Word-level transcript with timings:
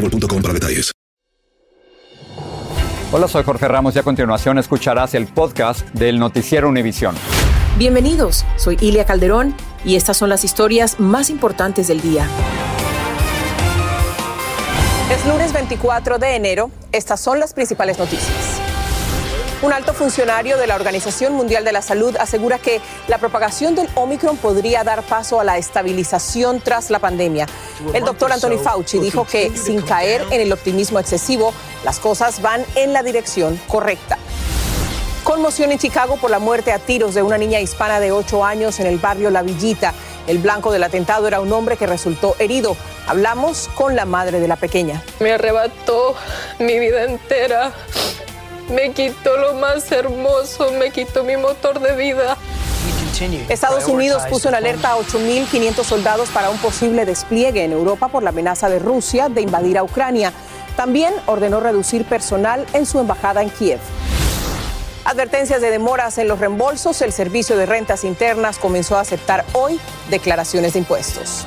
boostmobile.com 0.00 0.42
para 0.42 0.54
detalles. 0.54 0.92
Hola, 3.12 3.26
soy 3.26 3.42
Jorge 3.42 3.66
Ramos 3.66 3.96
y 3.96 3.98
a 3.98 4.02
continuación 4.04 4.58
escucharás 4.58 5.14
el 5.14 5.26
podcast 5.26 5.86
del 5.88 6.18
Noticiero 6.18 6.68
Univisión. 6.68 7.16
Bienvenidos, 7.76 8.44
soy 8.56 8.78
Ilia 8.80 9.04
Calderón 9.04 9.54
y 9.84 9.96
estas 9.96 10.16
son 10.16 10.28
las 10.28 10.44
historias 10.44 11.00
más 11.00 11.28
importantes 11.28 11.88
del 11.88 12.00
día. 12.00 12.28
Es 15.10 15.26
lunes 15.26 15.52
24 15.52 16.18
de 16.18 16.36
enero, 16.36 16.70
estas 16.92 17.20
son 17.20 17.40
las 17.40 17.52
principales 17.52 17.98
noticias. 17.98 18.39
Un 19.62 19.74
alto 19.74 19.92
funcionario 19.92 20.56
de 20.56 20.66
la 20.66 20.74
Organización 20.74 21.34
Mundial 21.34 21.64
de 21.64 21.72
la 21.72 21.82
Salud 21.82 22.16
asegura 22.18 22.58
que 22.58 22.80
la 23.08 23.18
propagación 23.18 23.74
del 23.74 23.90
Omicron 23.94 24.38
podría 24.38 24.84
dar 24.84 25.02
paso 25.02 25.38
a 25.38 25.44
la 25.44 25.58
estabilización 25.58 26.62
tras 26.62 26.88
la 26.88 26.98
pandemia. 26.98 27.46
El 27.92 28.04
doctor 28.04 28.32
Anthony 28.32 28.58
Fauci 28.58 28.98
dijo 28.98 29.26
que 29.26 29.54
sin 29.54 29.82
caer 29.82 30.24
en 30.30 30.40
el 30.40 30.50
optimismo 30.50 30.98
excesivo, 30.98 31.52
las 31.84 31.98
cosas 31.98 32.40
van 32.40 32.64
en 32.74 32.94
la 32.94 33.02
dirección 33.02 33.60
correcta. 33.68 34.16
Conmoción 35.24 35.72
en 35.72 35.78
Chicago 35.78 36.16
por 36.16 36.30
la 36.30 36.38
muerte 36.38 36.72
a 36.72 36.78
tiros 36.78 37.14
de 37.14 37.22
una 37.22 37.36
niña 37.36 37.60
hispana 37.60 38.00
de 38.00 38.12
8 38.12 38.42
años 38.42 38.80
en 38.80 38.86
el 38.86 38.96
barrio 38.96 39.28
La 39.28 39.42
Villita. 39.42 39.92
El 40.26 40.38
blanco 40.38 40.72
del 40.72 40.84
atentado 40.84 41.28
era 41.28 41.40
un 41.40 41.52
hombre 41.52 41.76
que 41.76 41.86
resultó 41.86 42.34
herido. 42.38 42.78
Hablamos 43.06 43.68
con 43.74 43.94
la 43.94 44.06
madre 44.06 44.40
de 44.40 44.48
la 44.48 44.56
pequeña. 44.56 45.02
Me 45.18 45.32
arrebató 45.32 46.14
mi 46.58 46.78
vida 46.78 47.04
entera 47.04 47.74
me 48.70 48.92
quitó 48.92 49.36
lo 49.36 49.54
más 49.54 49.90
hermoso, 49.92 50.72
me 50.72 50.90
quitó 50.90 51.24
mi 51.24 51.36
motor 51.36 51.80
de 51.80 51.96
vida. 51.96 52.36
Estados 53.48 53.86
Unidos 53.86 54.22
puso 54.30 54.48
en 54.48 54.54
alerta 54.54 54.92
a 54.92 54.96
8.500 54.96 55.84
soldados 55.84 56.30
para 56.30 56.48
un 56.48 56.56
posible 56.58 57.04
despliegue 57.04 57.64
en 57.64 57.72
Europa 57.72 58.08
por 58.08 58.22
la 58.22 58.30
amenaza 58.30 58.70
de 58.70 58.78
Rusia 58.78 59.28
de 59.28 59.42
invadir 59.42 59.76
a 59.76 59.82
Ucrania. 59.82 60.32
También 60.76 61.12
ordenó 61.26 61.60
reducir 61.60 62.04
personal 62.06 62.64
en 62.72 62.86
su 62.86 62.98
embajada 62.98 63.42
en 63.42 63.50
Kiev. 63.50 63.80
Advertencias 65.04 65.60
de 65.60 65.70
demoras 65.70 66.16
en 66.18 66.28
los 66.28 66.38
reembolsos. 66.38 67.02
El 67.02 67.12
Servicio 67.12 67.56
de 67.56 67.66
Rentas 67.66 68.04
Internas 68.04 68.58
comenzó 68.58 68.96
a 68.96 69.00
aceptar 69.00 69.44
hoy 69.52 69.78
declaraciones 70.08 70.72
de 70.74 70.78
impuestos. 70.78 71.44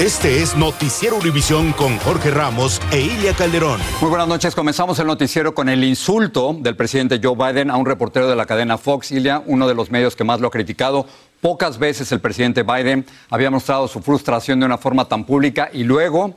Este 0.00 0.42
es 0.42 0.56
Noticiero 0.56 1.14
Univisión 1.14 1.72
con 1.72 1.98
Jorge 1.98 2.32
Ramos 2.32 2.80
e 2.90 3.00
Ilia 3.00 3.32
Calderón. 3.32 3.80
Muy 4.00 4.10
buenas 4.10 4.26
noches. 4.26 4.52
Comenzamos 4.52 4.98
el 4.98 5.06
noticiero 5.06 5.54
con 5.54 5.68
el 5.68 5.84
insulto 5.84 6.52
del 6.58 6.74
presidente 6.74 7.20
Joe 7.22 7.36
Biden 7.36 7.70
a 7.70 7.76
un 7.76 7.86
reportero 7.86 8.28
de 8.28 8.34
la 8.34 8.44
cadena 8.44 8.76
Fox, 8.76 9.12
Ilia, 9.12 9.44
uno 9.46 9.68
de 9.68 9.74
los 9.76 9.92
medios 9.92 10.16
que 10.16 10.24
más 10.24 10.40
lo 10.40 10.48
ha 10.48 10.50
criticado. 10.50 11.06
Pocas 11.40 11.78
veces 11.78 12.10
el 12.10 12.20
presidente 12.20 12.64
Biden 12.64 13.06
había 13.30 13.52
mostrado 13.52 13.86
su 13.86 14.00
frustración 14.00 14.58
de 14.58 14.66
una 14.66 14.78
forma 14.78 15.04
tan 15.04 15.24
pública 15.24 15.70
y 15.72 15.84
luego 15.84 16.34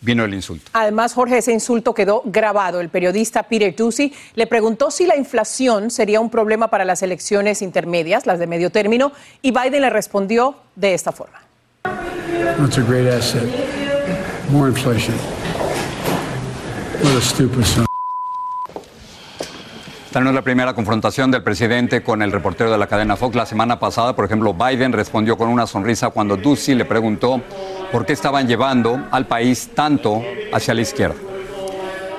vino 0.00 0.24
el 0.24 0.32
insulto. 0.32 0.70
Además, 0.72 1.12
Jorge, 1.12 1.38
ese 1.38 1.52
insulto 1.52 1.94
quedó 1.94 2.22
grabado. 2.24 2.80
El 2.80 2.88
periodista 2.88 3.42
Peter 3.42 3.74
Ducey 3.74 4.12
le 4.36 4.46
preguntó 4.46 4.92
si 4.92 5.06
la 5.06 5.16
inflación 5.16 5.90
sería 5.90 6.20
un 6.20 6.30
problema 6.30 6.68
para 6.68 6.84
las 6.84 7.02
elecciones 7.02 7.62
intermedias, 7.62 8.26
las 8.26 8.38
de 8.38 8.46
medio 8.46 8.70
término, 8.70 9.10
y 9.42 9.50
Biden 9.50 9.82
le 9.82 9.90
respondió 9.90 10.54
de 10.76 10.94
esta 10.94 11.10
forma. 11.10 11.40
That's 12.58 12.78
a 12.78 12.82
great 12.82 13.06
asset. 13.08 13.42
More 14.50 14.68
inflation. 14.68 15.14
What 17.02 17.16
a 17.16 17.20
stupid 17.20 17.64
son. 17.64 17.86
Esta 20.06 20.20
no 20.20 20.28
es 20.28 20.34
la 20.34 20.42
primera 20.42 20.74
confrontación 20.74 21.30
del 21.30 21.42
presidente 21.42 22.02
con 22.02 22.20
el 22.20 22.32
reportero 22.32 22.70
de 22.70 22.76
la 22.76 22.86
cadena 22.86 23.16
Fox. 23.16 23.34
La 23.34 23.46
semana 23.46 23.78
pasada, 23.78 24.14
por 24.14 24.26
ejemplo, 24.26 24.52
Biden 24.52 24.92
respondió 24.92 25.38
con 25.38 25.48
una 25.48 25.66
sonrisa 25.66 26.10
cuando 26.10 26.36
Ducey 26.36 26.74
le 26.74 26.84
preguntó 26.84 27.40
por 27.90 28.04
qué 28.04 28.12
estaban 28.12 28.46
llevando 28.46 29.08
al 29.10 29.26
país 29.26 29.70
tanto 29.74 30.22
hacia 30.52 30.74
la 30.74 30.82
izquierda. 30.82 31.31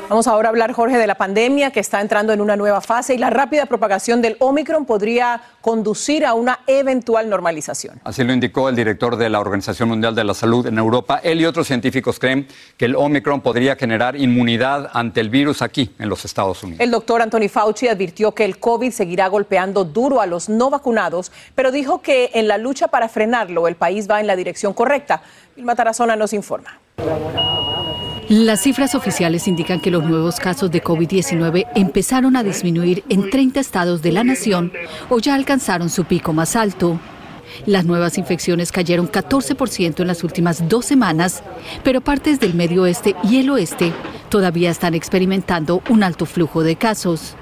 Vamos 0.09 0.28
ahora 0.28 0.50
a 0.50 0.52
hablar, 0.52 0.74
Jorge, 0.74 0.97
de 0.97 1.08
la 1.08 1.16
pandemia 1.16 1.72
que 1.72 1.80
está 1.80 2.02
entrando 2.02 2.34
en 2.34 2.41
una 2.41 2.56
nueva 2.56 2.81
fase 2.81 3.16
y 3.16 3.18
la 3.18 3.30
rápida 3.30 3.66
propagación 3.66 4.22
del 4.22 4.36
Omicron 4.40 4.86
podría 4.86 5.41
conducir 5.62 6.25
a 6.25 6.34
una 6.34 6.59
eventual 6.68 7.30
normalización. 7.30 8.02
Así 8.03 8.24
lo 8.24 8.34
indicó 8.34 8.69
el 8.69 8.75
director 8.75 9.16
de 9.16 9.30
la 9.30 9.40
Organización 9.40 9.90
Mundial 9.90 10.14
de 10.14 10.24
la 10.25 10.34
Salud 10.34 10.68
en 10.68 10.78
Europa. 10.78 11.19
Él 11.24 11.41
y 11.41 11.46
otros 11.46 11.68
científicos 11.68 12.19
creen 12.19 12.47
que 12.78 12.86
el 12.86 12.96
Omicron 12.96 13.41
podría 13.41 13.75
generar 13.75 14.16
inmunidad 14.16 14.91
ante 14.94 15.22
el 15.22 15.30
virus 15.30 15.62
aquí 15.62 15.96
en 15.97 16.09
los 16.09 16.25
Estados 16.25 16.62
Unidos. 16.64 16.81
El 16.81 16.91
doctor 16.91 17.22
Anthony 17.22 17.47
Fauci 17.50 17.88
advirtió 17.88 18.34
que 18.34 18.46
el 18.46 18.59
COVID 18.59 18.91
seguirá 18.91 19.28
golpeando 19.30 19.85
duro 19.85 20.22
a 20.22 20.25
los 20.25 20.50
no 20.50 20.70
vacunados, 20.70 21.31
pero 21.56 21.72
dijo 21.72 22.02
que 22.02 22.30
en 22.34 22.50
la 22.50 22.58
lucha 22.58 22.90
para 22.90 23.08
frenarlo 23.08 23.68
el 23.68 23.78
país 23.78 24.09
va 24.09 24.20
en 24.20 24.28
la 24.28 24.35
dirección 24.35 24.74
correcta. 24.74 25.24
Vilma 25.56 25.75
Tarazona 25.75 26.16
nos 26.16 26.34
informa. 26.34 26.78
Las 28.34 28.62
cifras 28.62 28.96
oficiales 28.96 29.48
indican 29.48 29.80
que 29.80 29.92
los 29.92 30.04
nuevos 30.04 30.40
casos 30.40 30.72
de 30.72 30.84
COVID-19 30.84 31.68
empezaron 31.76 32.36
a 32.36 32.42
disminuir 32.42 33.04
en 33.08 33.30
30 33.30 33.60
estados 33.60 34.02
de 34.02 34.12
la 34.12 34.24
nación 34.24 34.74
o 35.12 35.20
ya 35.20 35.36
alcanzaron 35.36 35.92
su 35.92 36.06
pico 36.06 36.34
más 36.34 36.56
alto. 36.56 37.00
Las 37.68 37.86
nuevas 37.86 38.18
infecciones 38.18 38.72
cayeron 38.72 39.08
14% 39.08 40.00
en 40.00 40.08
las 40.08 40.24
últimas 40.24 40.68
dos 40.68 40.84
semanas, 40.84 41.44
pero 41.84 42.02
partes 42.02 42.40
del 42.40 42.56
medio 42.56 42.82
oeste 42.82 43.16
y 43.24 43.38
el 43.38 43.52
oeste 43.52 43.94
todavía 44.30 44.72
están 44.72 44.96
experimentando 44.96 45.84
un 45.90 46.02
alto 46.02 46.26
flujo 46.26 46.64
de 46.64 46.76
casos. 46.76 47.36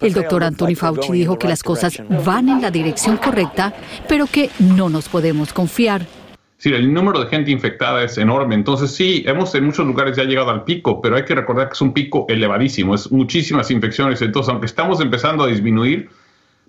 El 0.00 0.14
doctor 0.14 0.44
Anthony 0.44 0.74
Fauci 0.76 1.12
dijo 1.12 1.38
que 1.38 1.46
las 1.48 1.62
cosas 1.62 2.02
van 2.24 2.48
en 2.48 2.62
la 2.62 2.70
dirección 2.70 3.18
correcta, 3.18 3.74
pero 4.08 4.26
que 4.26 4.48
no 4.58 4.88
nos 4.88 5.10
podemos 5.10 5.52
confiar. 5.52 6.19
Sí, 6.60 6.68
el 6.74 6.92
número 6.92 7.20
de 7.20 7.26
gente 7.26 7.50
infectada 7.50 8.04
es 8.04 8.18
enorme. 8.18 8.54
Entonces, 8.54 8.90
sí, 8.90 9.24
hemos 9.26 9.54
en 9.54 9.64
muchos 9.64 9.86
lugares 9.86 10.14
ya 10.14 10.24
llegado 10.24 10.50
al 10.50 10.64
pico, 10.64 11.00
pero 11.00 11.16
hay 11.16 11.24
que 11.24 11.34
recordar 11.34 11.68
que 11.68 11.72
es 11.72 11.80
un 11.80 11.94
pico 11.94 12.26
elevadísimo, 12.28 12.94
es 12.94 13.10
muchísimas 13.10 13.70
infecciones. 13.70 14.20
Entonces, 14.20 14.50
aunque 14.50 14.66
estamos 14.66 15.00
empezando 15.00 15.44
a 15.44 15.46
disminuir, 15.46 16.10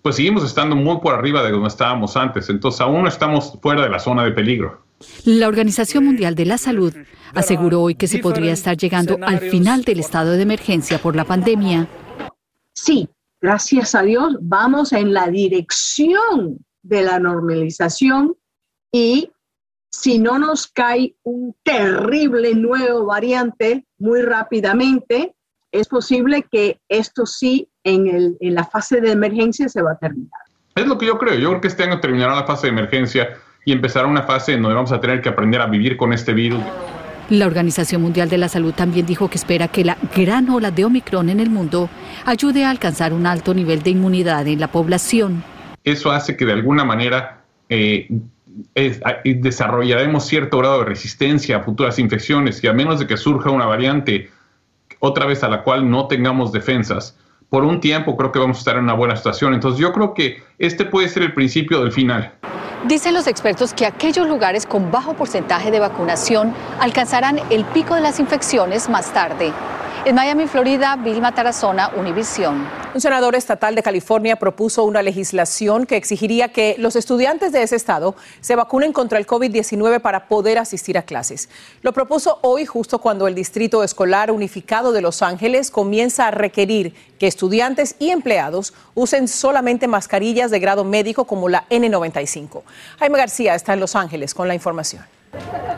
pues 0.01 0.15
seguimos 0.15 0.45
estando 0.45 0.77
muy 0.77 0.99
por 1.01 1.13
arriba 1.13 1.43
de 1.43 1.51
donde 1.51 1.67
estábamos 1.67 2.15
antes. 2.15 2.49
Entonces, 2.49 2.79
aún 2.79 3.01
no 3.01 3.09
estamos 3.09 3.59
fuera 3.61 3.83
de 3.83 3.89
la 3.89 3.99
zona 3.99 4.23
de 4.23 4.31
peligro. 4.31 4.81
La 5.25 5.49
Organización 5.49 6.05
Mundial 6.05 6.35
de 6.35 6.45
la 6.45 6.57
Salud 6.57 6.95
aseguró 7.33 7.81
hoy 7.81 7.95
que 7.95 8.07
se 8.07 8.19
podría 8.19 8.53
estar 8.53 8.77
llegando 8.77 9.17
al 9.21 9.39
final 9.39 9.83
del 9.83 9.99
estado 9.99 10.31
de 10.31 10.41
emergencia 10.43 10.99
por 10.99 11.17
la 11.17 11.25
pandemia. 11.25 11.89
Sí, 12.73 13.09
gracias 13.41 13.93
a 13.93 14.03
Dios, 14.03 14.37
vamos 14.39 14.93
en 14.93 15.11
la 15.11 15.27
dirección 15.27 16.59
de 16.81 17.01
la 17.01 17.19
normalización 17.19 18.37
y 18.89 19.29
si 19.91 20.19
no 20.19 20.39
nos 20.39 20.67
cae 20.67 21.15
un 21.23 21.55
terrible 21.63 22.55
nuevo 22.55 23.05
variante 23.05 23.85
muy 23.99 24.21
rápidamente, 24.21 25.35
es 25.71 25.87
posible 25.87 26.45
que 26.49 26.79
esto 26.89 27.25
sí 27.25 27.69
en, 27.83 28.07
el, 28.07 28.37
en 28.39 28.55
la 28.55 28.63
fase 28.63 29.01
de 29.01 29.11
emergencia 29.11 29.69
se 29.69 29.81
va 29.81 29.91
a 29.91 29.97
terminar. 29.97 30.41
Es 30.75 30.87
lo 30.87 30.97
que 30.97 31.05
yo 31.05 31.17
creo. 31.17 31.35
Yo 31.35 31.49
creo 31.49 31.61
que 31.61 31.67
este 31.67 31.83
año 31.83 31.99
terminará 31.99 32.35
la 32.35 32.45
fase 32.45 32.67
de 32.67 32.73
emergencia 32.73 33.37
y 33.65 33.73
empezará 33.73 34.07
una 34.07 34.23
fase 34.23 34.53
en 34.53 34.61
donde 34.61 34.75
vamos 34.75 34.91
a 34.91 34.99
tener 34.99 35.21
que 35.21 35.29
aprender 35.29 35.61
a 35.61 35.67
vivir 35.67 35.97
con 35.97 36.13
este 36.13 36.33
virus. 36.33 36.61
La 37.29 37.45
Organización 37.45 38.01
Mundial 38.01 38.29
de 38.29 38.37
la 38.37 38.49
Salud 38.49 38.73
también 38.73 39.05
dijo 39.05 39.29
que 39.29 39.37
espera 39.37 39.67
que 39.67 39.85
la 39.85 39.97
gran 40.15 40.49
ola 40.49 40.71
de 40.71 40.83
Omicron 40.83 41.29
en 41.29 41.39
el 41.39 41.49
mundo 41.49 41.89
ayude 42.25 42.65
a 42.65 42.69
alcanzar 42.69 43.13
un 43.13 43.25
alto 43.25 43.53
nivel 43.53 43.83
de 43.83 43.91
inmunidad 43.91 44.47
en 44.47 44.59
la 44.59 44.69
población. 44.69 45.43
Eso 45.83 46.11
hace 46.11 46.35
que 46.35 46.45
de 46.45 46.53
alguna 46.53 46.83
manera 46.83 47.43
eh, 47.69 48.07
desarrollaremos 49.23 50.25
cierto 50.25 50.57
grado 50.57 50.79
de 50.79 50.85
resistencia 50.85 51.57
a 51.57 51.63
futuras 51.63 51.99
infecciones 51.99 52.63
y 52.63 52.67
a 52.67 52.73
menos 52.73 52.99
de 52.99 53.07
que 53.07 53.17
surja 53.17 53.49
una 53.49 53.65
variante 53.65 54.29
otra 54.99 55.25
vez 55.25 55.43
a 55.43 55.49
la 55.49 55.63
cual 55.63 55.89
no 55.89 56.07
tengamos 56.07 56.51
defensas, 56.51 57.17
por 57.49 57.65
un 57.65 57.79
tiempo 57.79 58.15
creo 58.15 58.31
que 58.31 58.39
vamos 58.39 58.57
a 58.57 58.59
estar 58.59 58.77
en 58.77 58.83
una 58.83 58.93
buena 58.93 59.15
situación. 59.15 59.53
Entonces 59.53 59.79
yo 59.79 59.91
creo 59.91 60.13
que 60.13 60.41
este 60.57 60.85
puede 60.85 61.09
ser 61.09 61.23
el 61.23 61.33
principio 61.33 61.81
del 61.81 61.91
final. 61.91 62.33
Dicen 62.87 63.13
los 63.13 63.27
expertos 63.27 63.73
que 63.73 63.85
aquellos 63.85 64.27
lugares 64.27 64.65
con 64.65 64.89
bajo 64.89 65.13
porcentaje 65.13 65.69
de 65.69 65.79
vacunación 65.79 66.53
alcanzarán 66.79 67.39
el 67.49 67.63
pico 67.65 67.93
de 67.93 68.01
las 68.01 68.19
infecciones 68.19 68.89
más 68.89 69.13
tarde. 69.13 69.51
En 70.03 70.15
Miami, 70.15 70.47
Florida, 70.47 70.95
Vilma 70.95 71.31
Tarazona, 71.31 71.91
Univisión. 71.95 72.67
Un 72.95 72.99
senador 72.99 73.35
estatal 73.35 73.75
de 73.75 73.83
California 73.83 74.35
propuso 74.35 74.83
una 74.83 75.03
legislación 75.03 75.85
que 75.85 75.95
exigiría 75.95 76.47
que 76.49 76.73
los 76.79 76.95
estudiantes 76.95 77.51
de 77.51 77.61
ese 77.61 77.75
estado 77.75 78.15
se 78.39 78.55
vacunen 78.55 78.93
contra 78.93 79.19
el 79.19 79.27
COVID-19 79.27 80.01
para 80.01 80.27
poder 80.27 80.57
asistir 80.57 80.97
a 80.97 81.03
clases. 81.03 81.49
Lo 81.83 81.93
propuso 81.93 82.39
hoy 82.41 82.65
justo 82.65 82.97
cuando 82.97 83.27
el 83.27 83.35
Distrito 83.35 83.83
Escolar 83.83 84.31
Unificado 84.31 84.91
de 84.91 85.01
Los 85.01 85.21
Ángeles 85.21 85.69
comienza 85.69 86.27
a 86.27 86.31
requerir 86.31 86.95
que 87.19 87.27
estudiantes 87.27 87.95
y 87.99 88.09
empleados 88.09 88.73
usen 88.95 89.27
solamente 89.27 89.87
mascarillas 89.87 90.49
de 90.49 90.59
grado 90.59 90.83
médico 90.83 91.25
como 91.25 91.47
la 91.47 91.69
N95. 91.69 92.63
Jaime 92.97 93.17
García 93.19 93.53
está 93.53 93.73
en 93.73 93.79
Los 93.79 93.95
Ángeles 93.95 94.33
con 94.33 94.47
la 94.47 94.55
información. 94.55 95.03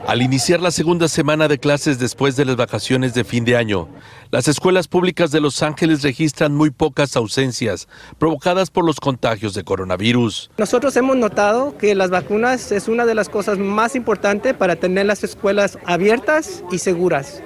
Al 0.07 0.21
iniciar 0.21 0.59
la 0.59 0.71
segunda 0.71 1.07
semana 1.07 1.47
de 1.47 1.59
clases 1.59 1.99
después 1.99 2.35
de 2.35 2.45
las 2.45 2.55
vacaciones 2.55 3.13
de 3.13 3.23
fin 3.23 3.45
de 3.45 3.55
año, 3.55 3.87
las 4.33 4.47
escuelas 4.47 4.87
públicas 4.87 5.29
de 5.29 5.39
Los 5.39 5.61
Ángeles 5.61 6.01
registran 6.01 6.55
muy 6.55 6.71
pocas 6.71 7.15
ausencias 7.15 7.87
provocadas 8.17 8.71
por 8.71 8.83
los 8.83 8.99
contagios 8.99 9.53
de 9.53 9.63
coronavirus. 9.63 10.49
Nosotros 10.57 10.97
hemos 10.97 11.17
notado 11.17 11.77
que 11.77 11.93
las 11.93 12.09
vacunas 12.09 12.71
es 12.71 12.87
una 12.87 13.05
de 13.05 13.13
las 13.13 13.29
cosas 13.29 13.59
más 13.59 13.95
importantes 13.95 14.55
para 14.55 14.75
tener 14.75 15.05
las 15.05 15.23
escuelas 15.23 15.77
abiertas 15.85 16.63
y 16.71 16.79
seguras. 16.79 17.43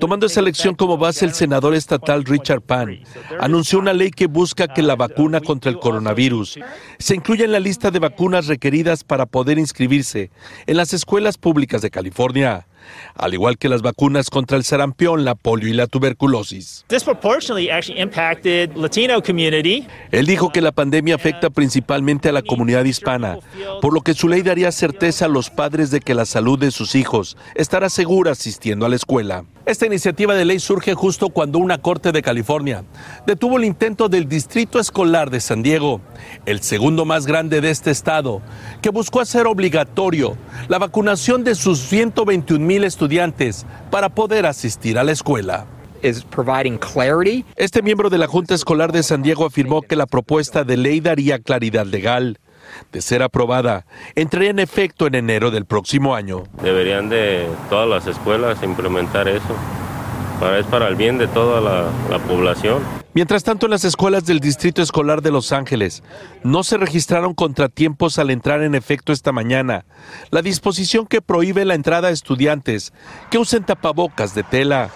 Tomando 0.00 0.26
esa 0.26 0.40
elección 0.40 0.74
como 0.74 0.98
base, 0.98 1.24
el 1.24 1.34
senador 1.34 1.72
estatal 1.76 2.24
Richard 2.24 2.62
Pan 2.62 2.98
anunció 3.38 3.78
una 3.78 3.92
ley 3.92 4.10
que 4.10 4.26
busca 4.26 4.66
que 4.66 4.82
la 4.82 4.96
vacuna 4.96 5.40
contra 5.40 5.70
el 5.70 5.78
coronavirus 5.78 6.58
se 6.98 7.14
incluya 7.14 7.44
en 7.44 7.52
la 7.52 7.60
lista 7.60 7.92
de 7.92 8.00
vacunas 8.00 8.48
requeridas 8.48 9.04
para 9.04 9.24
poder 9.24 9.56
inscribirse 9.56 10.32
en 10.66 10.78
las 10.78 10.92
escuelas 10.92 11.38
públicas 11.38 11.80
de 11.80 11.92
California 11.92 12.66
al 13.14 13.34
igual 13.34 13.58
que 13.58 13.68
las 13.68 13.82
vacunas 13.82 14.30
contra 14.30 14.56
el 14.56 14.64
sarampión, 14.64 15.24
la 15.24 15.34
polio 15.34 15.68
y 15.68 15.72
la 15.72 15.86
tuberculosis. 15.86 16.84
Él 20.10 20.26
dijo 20.26 20.52
que 20.52 20.60
la 20.60 20.72
pandemia 20.72 21.14
afecta 21.14 21.50
principalmente 21.50 22.28
a 22.28 22.32
la 22.32 22.42
comunidad 22.42 22.84
hispana, 22.84 23.38
por 23.80 23.92
lo 23.94 24.00
que 24.00 24.14
su 24.14 24.28
ley 24.28 24.42
daría 24.42 24.72
certeza 24.72 25.26
a 25.26 25.28
los 25.28 25.50
padres 25.50 25.90
de 25.90 26.00
que 26.00 26.14
la 26.14 26.26
salud 26.26 26.58
de 26.58 26.70
sus 26.70 26.94
hijos 26.94 27.36
estará 27.54 27.88
segura 27.90 28.32
asistiendo 28.32 28.86
a 28.86 28.88
la 28.88 28.96
escuela. 28.96 29.44
Esta 29.66 29.84
iniciativa 29.84 30.36
de 30.36 30.44
ley 30.44 30.60
surge 30.60 30.94
justo 30.94 31.28
cuando 31.30 31.58
una 31.58 31.78
corte 31.78 32.12
de 32.12 32.22
California 32.22 32.84
detuvo 33.26 33.58
el 33.58 33.64
intento 33.64 34.08
del 34.08 34.28
Distrito 34.28 34.78
Escolar 34.78 35.28
de 35.28 35.40
San 35.40 35.64
Diego, 35.64 36.00
el 36.46 36.60
segundo 36.60 37.04
más 37.04 37.26
grande 37.26 37.60
de 37.60 37.70
este 37.70 37.90
estado, 37.90 38.42
que 38.80 38.90
buscó 38.90 39.20
hacer 39.20 39.48
obligatorio 39.48 40.36
la 40.68 40.78
vacunación 40.78 41.42
de 41.42 41.56
sus 41.56 41.80
121 41.80 42.64
mil 42.64 42.84
estudiantes 42.84 43.66
para 43.90 44.08
poder 44.08 44.46
asistir 44.46 45.00
a 45.00 45.02
la 45.02 45.10
escuela. 45.10 45.66
Este 47.56 47.82
miembro 47.82 48.08
de 48.08 48.18
la 48.18 48.28
Junta 48.28 48.54
Escolar 48.54 48.92
de 48.92 49.02
San 49.02 49.22
Diego 49.22 49.46
afirmó 49.46 49.82
que 49.82 49.96
la 49.96 50.06
propuesta 50.06 50.62
de 50.62 50.76
ley 50.76 51.00
daría 51.00 51.40
claridad 51.40 51.86
legal. 51.86 52.38
De 52.92 53.00
ser 53.00 53.22
aprobada, 53.22 53.86
entraría 54.14 54.50
en 54.50 54.58
efecto 54.58 55.06
en 55.06 55.14
enero 55.14 55.50
del 55.50 55.64
próximo 55.64 56.14
año. 56.14 56.44
Deberían 56.62 57.08
de 57.08 57.46
todas 57.70 57.88
las 57.88 58.06
escuelas 58.06 58.62
implementar 58.62 59.28
eso. 59.28 59.54
Para, 60.40 60.58
es 60.58 60.66
para 60.66 60.88
el 60.88 60.96
bien 60.96 61.16
de 61.16 61.28
toda 61.28 61.60
la, 61.60 61.90
la 62.10 62.18
población. 62.18 62.82
Mientras 63.16 63.44
tanto, 63.44 63.64
en 63.64 63.70
las 63.70 63.86
escuelas 63.86 64.26
del 64.26 64.40
Distrito 64.40 64.82
Escolar 64.82 65.22
de 65.22 65.30
Los 65.30 65.50
Ángeles 65.50 66.02
no 66.44 66.62
se 66.62 66.76
registraron 66.76 67.32
contratiempos 67.32 68.18
al 68.18 68.28
entrar 68.28 68.62
en 68.62 68.74
efecto 68.74 69.10
esta 69.10 69.32
mañana 69.32 69.86
la 70.30 70.42
disposición 70.42 71.06
que 71.06 71.22
prohíbe 71.22 71.64
la 71.64 71.74
entrada 71.74 72.08
a 72.08 72.10
estudiantes 72.10 72.92
que 73.30 73.38
usen 73.38 73.64
tapabocas 73.64 74.34
de 74.34 74.42
tela, 74.42 74.90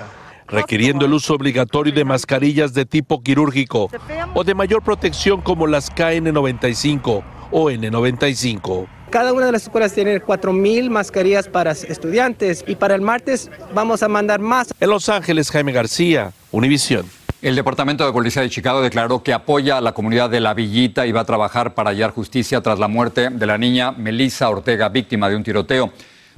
requiriendo 0.49 1.07
el 1.07 1.15
uso 1.15 1.33
obligatorio 1.33 1.95
de 1.95 2.05
mascarillas 2.05 2.75
de 2.75 2.85
tipo 2.85 3.23
quirúrgico 3.23 3.89
o 4.35 4.45
de 4.45 4.55
mayor 4.55 4.83
protección 4.83 5.41
como 5.41 5.67
las 5.67 5.91
KN95 5.91 7.23
o 7.51 7.71
N95. 7.71 8.89
Cada 9.11 9.33
una 9.33 9.47
de 9.47 9.53
las 9.53 9.65
escuelas 9.65 9.93
tiene 9.93 10.23
4.000 10.23 10.89
mascarillas 10.89 11.49
para 11.49 11.73
estudiantes 11.73 12.65
y 12.67 12.77
para 12.77 12.95
el 12.95 13.01
martes 13.01 13.51
vamos 13.75 14.05
a 14.05 14.09
mandar 14.09 14.39
más. 14.39 14.73
En 14.79 14.89
Los 14.89 15.09
Ángeles, 15.09 15.51
Jaime 15.51 15.73
García, 15.73 16.33
Univisión. 16.53 17.07
El 17.43 17.57
Departamento 17.57 18.05
de 18.07 18.13
Policía 18.13 18.43
de 18.43 18.51
Chicago 18.51 18.83
declaró 18.83 19.23
que 19.23 19.33
apoya 19.33 19.79
a 19.79 19.81
la 19.81 19.93
comunidad 19.93 20.29
de 20.29 20.41
La 20.41 20.55
Villita 20.55 21.07
y 21.07 21.13
va 21.13 21.23
a 21.23 21.25
trabajar 21.25 21.75
para 21.75 21.91
hallar 21.91 22.11
justicia 22.11 22.61
tras 22.61 22.79
la 22.79 22.87
muerte 22.87 23.31
de 23.31 23.47
la 23.47 23.57
niña 23.59 23.93
Melissa 23.93 24.49
Ortega, 24.51 24.91
víctima 24.91 25.29
de 25.29 25.37
un 25.37 25.43
tiroteo. 25.43 25.91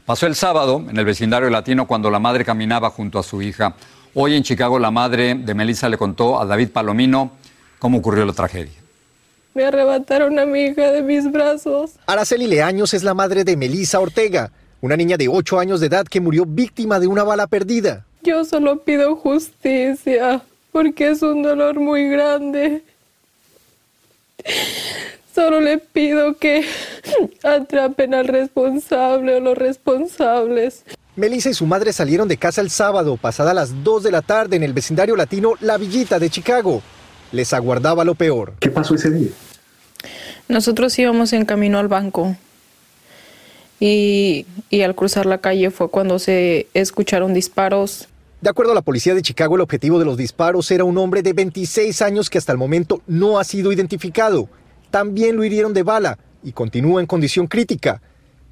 Pasó 0.06 0.26
el 0.26 0.34
sábado 0.34 0.82
en 0.88 0.96
el 0.96 1.04
vecindario 1.04 1.50
latino 1.50 1.86
cuando 1.86 2.10
la 2.10 2.20
madre 2.20 2.44
caminaba 2.44 2.88
junto 2.90 3.18
a 3.18 3.22
su 3.22 3.42
hija. 3.42 3.74
Hoy 4.14 4.34
en 4.34 4.44
Chicago 4.44 4.78
la 4.78 4.90
madre 4.90 5.34
de 5.34 5.54
Melissa 5.54 5.88
le 5.88 5.98
contó 5.98 6.40
a 6.40 6.46
David 6.46 6.70
Palomino 6.70 7.32
cómo 7.78 7.98
ocurrió 7.98 8.24
la 8.24 8.32
tragedia. 8.32 8.81
Me 9.54 9.64
arrebataron 9.64 10.38
a 10.38 10.46
mi 10.46 10.62
hija 10.62 10.92
de 10.92 11.02
mis 11.02 11.30
brazos. 11.30 11.92
Araceli 12.06 12.46
Leaños 12.46 12.94
es 12.94 13.02
la 13.02 13.12
madre 13.12 13.44
de 13.44 13.56
Melissa 13.56 14.00
Ortega, 14.00 14.50
una 14.80 14.96
niña 14.96 15.16
de 15.16 15.28
8 15.28 15.58
años 15.58 15.80
de 15.80 15.88
edad 15.88 16.06
que 16.06 16.20
murió 16.20 16.44
víctima 16.46 16.98
de 16.98 17.06
una 17.06 17.22
bala 17.22 17.46
perdida. 17.46 18.06
Yo 18.22 18.44
solo 18.44 18.80
pido 18.82 19.16
justicia 19.16 20.42
porque 20.72 21.10
es 21.10 21.22
un 21.22 21.42
dolor 21.42 21.78
muy 21.78 22.08
grande. 22.08 22.82
Solo 25.34 25.60
le 25.60 25.78
pido 25.78 26.36
que 26.36 26.64
atrapen 27.42 28.14
al 28.14 28.28
responsable 28.28 29.36
o 29.36 29.40
los 29.40 29.58
responsables. 29.58 30.84
Melissa 31.14 31.50
y 31.50 31.54
su 31.54 31.66
madre 31.66 31.92
salieron 31.92 32.26
de 32.26 32.38
casa 32.38 32.62
el 32.62 32.70
sábado, 32.70 33.18
pasada 33.18 33.52
las 33.52 33.84
2 33.84 34.02
de 34.02 34.10
la 34.10 34.22
tarde, 34.22 34.56
en 34.56 34.62
el 34.62 34.72
vecindario 34.72 35.14
latino 35.14 35.54
La 35.60 35.76
Villita 35.76 36.18
de 36.18 36.30
Chicago. 36.30 36.82
Les 37.32 37.52
aguardaba 37.52 38.04
lo 38.04 38.14
peor. 38.14 38.54
¿Qué 38.60 38.70
pasó 38.70 38.94
ese 38.94 39.10
día? 39.10 39.30
Nosotros 40.48 40.98
íbamos 40.98 41.32
en 41.32 41.44
camino 41.44 41.78
al 41.78 41.88
banco 41.88 42.36
y, 43.80 44.46
y 44.70 44.82
al 44.82 44.94
cruzar 44.94 45.26
la 45.26 45.38
calle 45.38 45.70
fue 45.70 45.88
cuando 45.88 46.18
se 46.18 46.68
escucharon 46.74 47.34
disparos. 47.34 48.08
De 48.40 48.50
acuerdo 48.50 48.72
a 48.72 48.74
la 48.74 48.82
policía 48.82 49.14
de 49.14 49.22
Chicago, 49.22 49.54
el 49.54 49.60
objetivo 49.62 49.98
de 49.98 50.04
los 50.04 50.16
disparos 50.16 50.70
era 50.70 50.84
un 50.84 50.98
hombre 50.98 51.22
de 51.22 51.32
26 51.32 52.02
años 52.02 52.28
que 52.28 52.38
hasta 52.38 52.52
el 52.52 52.58
momento 52.58 53.00
no 53.06 53.38
ha 53.38 53.44
sido 53.44 53.72
identificado. 53.72 54.48
También 54.90 55.36
lo 55.36 55.44
hirieron 55.44 55.72
de 55.72 55.84
bala 55.84 56.18
y 56.42 56.52
continúa 56.52 57.00
en 57.00 57.06
condición 57.06 57.46
crítica. 57.46 58.02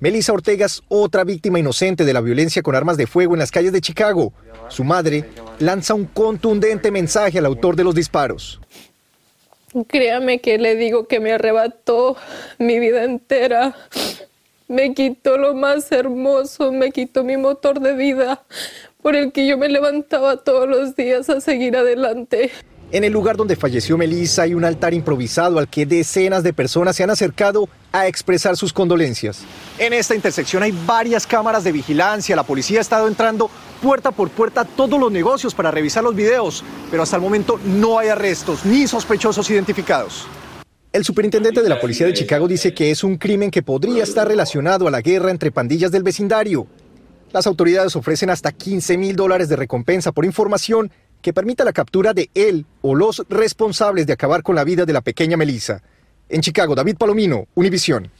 Melissa 0.00 0.32
Ortega 0.32 0.67
otra 0.88 1.25
víctima 1.25 1.58
inocente 1.58 2.06
de 2.06 2.14
la 2.14 2.23
violencia 2.23 2.62
con 2.62 2.75
armas 2.75 2.97
de 2.97 3.06
fuego 3.06 3.35
en 3.35 3.38
las 3.38 3.50
calles 3.50 3.73
de 3.73 3.83
Chicago. 3.83 4.33
Su 4.69 4.83
madre 4.83 5.26
lanza 5.59 5.92
un 5.92 6.07
contundente 6.07 6.90
mensaje 6.90 7.38
al 7.38 7.45
autor 7.45 7.76
de 7.76 7.85
los 7.85 7.95
disparos. 7.95 8.61
Créame 9.87 10.40
que 10.40 10.59
le 10.59 10.75
digo 10.75 11.07
que 11.07 11.21
me 11.21 11.33
arrebató 11.33 12.16
mi 12.59 12.78
vida 12.78 13.04
entera. 13.04 13.76
Me 14.69 14.95
quitó 14.95 15.37
lo 15.37 15.54
más 15.54 15.92
hermoso, 15.92 16.73
me 16.73 16.92
quitó 16.92 17.23
mi 17.23 17.37
motor 17.37 17.80
de 17.80 17.95
vida 17.95 18.42
por 19.02 19.16
el 19.16 19.33
que 19.33 19.47
yo 19.47 19.59
me 19.59 19.69
levantaba 19.69 20.38
todos 20.38 20.69
los 20.69 20.97
días 20.97 21.28
a 21.28 21.40
seguir 21.40 21.76
adelante. 21.76 22.50
En 22.92 23.04
el 23.04 23.12
lugar 23.12 23.37
donde 23.37 23.54
falleció 23.54 23.97
Melissa 23.97 24.42
hay 24.42 24.54
un 24.54 24.64
altar 24.64 24.94
improvisado 24.94 25.61
al 25.61 25.68
que 25.68 25.87
decenas 25.87 26.42
de 26.42 26.52
personas 26.52 26.97
se 26.97 27.04
han 27.04 27.11
acercado 27.11 27.68
a 27.92 28.09
expresar 28.09 28.56
sus 28.56 28.73
condolencias. 28.73 29.42
En 29.78 29.92
esta 29.92 30.16
intersección 30.16 30.64
hay 30.64 30.73
varias 30.87 31.25
cámaras 31.25 31.62
de 31.62 31.70
vigilancia. 31.70 32.35
La 32.35 32.42
policía 32.42 32.78
ha 32.78 32.80
estado 32.80 33.06
entrando 33.06 33.49
puerta 33.80 34.11
por 34.11 34.28
puerta 34.30 34.62
a 34.62 34.64
todos 34.64 34.99
los 34.99 35.12
negocios 35.12 35.54
para 35.54 35.70
revisar 35.70 36.02
los 36.02 36.16
videos, 36.16 36.64
pero 36.90 37.04
hasta 37.04 37.14
el 37.14 37.23
momento 37.23 37.61
no 37.64 37.97
hay 37.97 38.09
arrestos 38.09 38.64
ni 38.64 38.88
sospechosos 38.88 39.49
identificados. 39.50 40.26
El 40.92 41.04
superintendente 41.04 41.62
de 41.62 41.68
la 41.68 41.80
policía 41.80 42.06
de 42.06 42.12
Chicago 42.12 42.49
dice 42.49 42.75
que 42.75 42.90
es 42.90 43.04
un 43.04 43.18
crimen 43.18 43.52
que 43.52 43.62
podría 43.62 44.02
estar 44.02 44.26
relacionado 44.26 44.88
a 44.88 44.90
la 44.90 45.00
guerra 45.00 45.30
entre 45.30 45.52
pandillas 45.52 45.92
del 45.92 46.02
vecindario. 46.02 46.66
Las 47.32 47.47
autoridades 47.47 47.94
ofrecen 47.94 48.30
hasta 48.30 48.50
15 48.50 48.99
mil 48.99 49.14
dólares 49.14 49.49
de 49.49 49.54
recompensa 49.54 50.11
por 50.11 50.25
información 50.25 50.90
que 51.23 51.33
permita 51.33 51.65
la 51.65 51.73
captura 51.73 52.12
de 52.12 52.31
él 52.35 52.67
o 52.83 52.95
los 52.95 53.25
responsables 53.29 54.07
de 54.07 54.12
acabar 54.12 54.43
con 54.43 54.55
la 54.55 54.65
vida 54.65 54.85
de 54.85 54.93
la 54.93 55.00
pequeña 55.00 55.37
Melissa. 55.37 55.83
En 56.29 56.41
Chicago, 56.41 56.75
David 56.75 56.97
Palomino, 56.97 57.47
Univisión. 57.55 58.11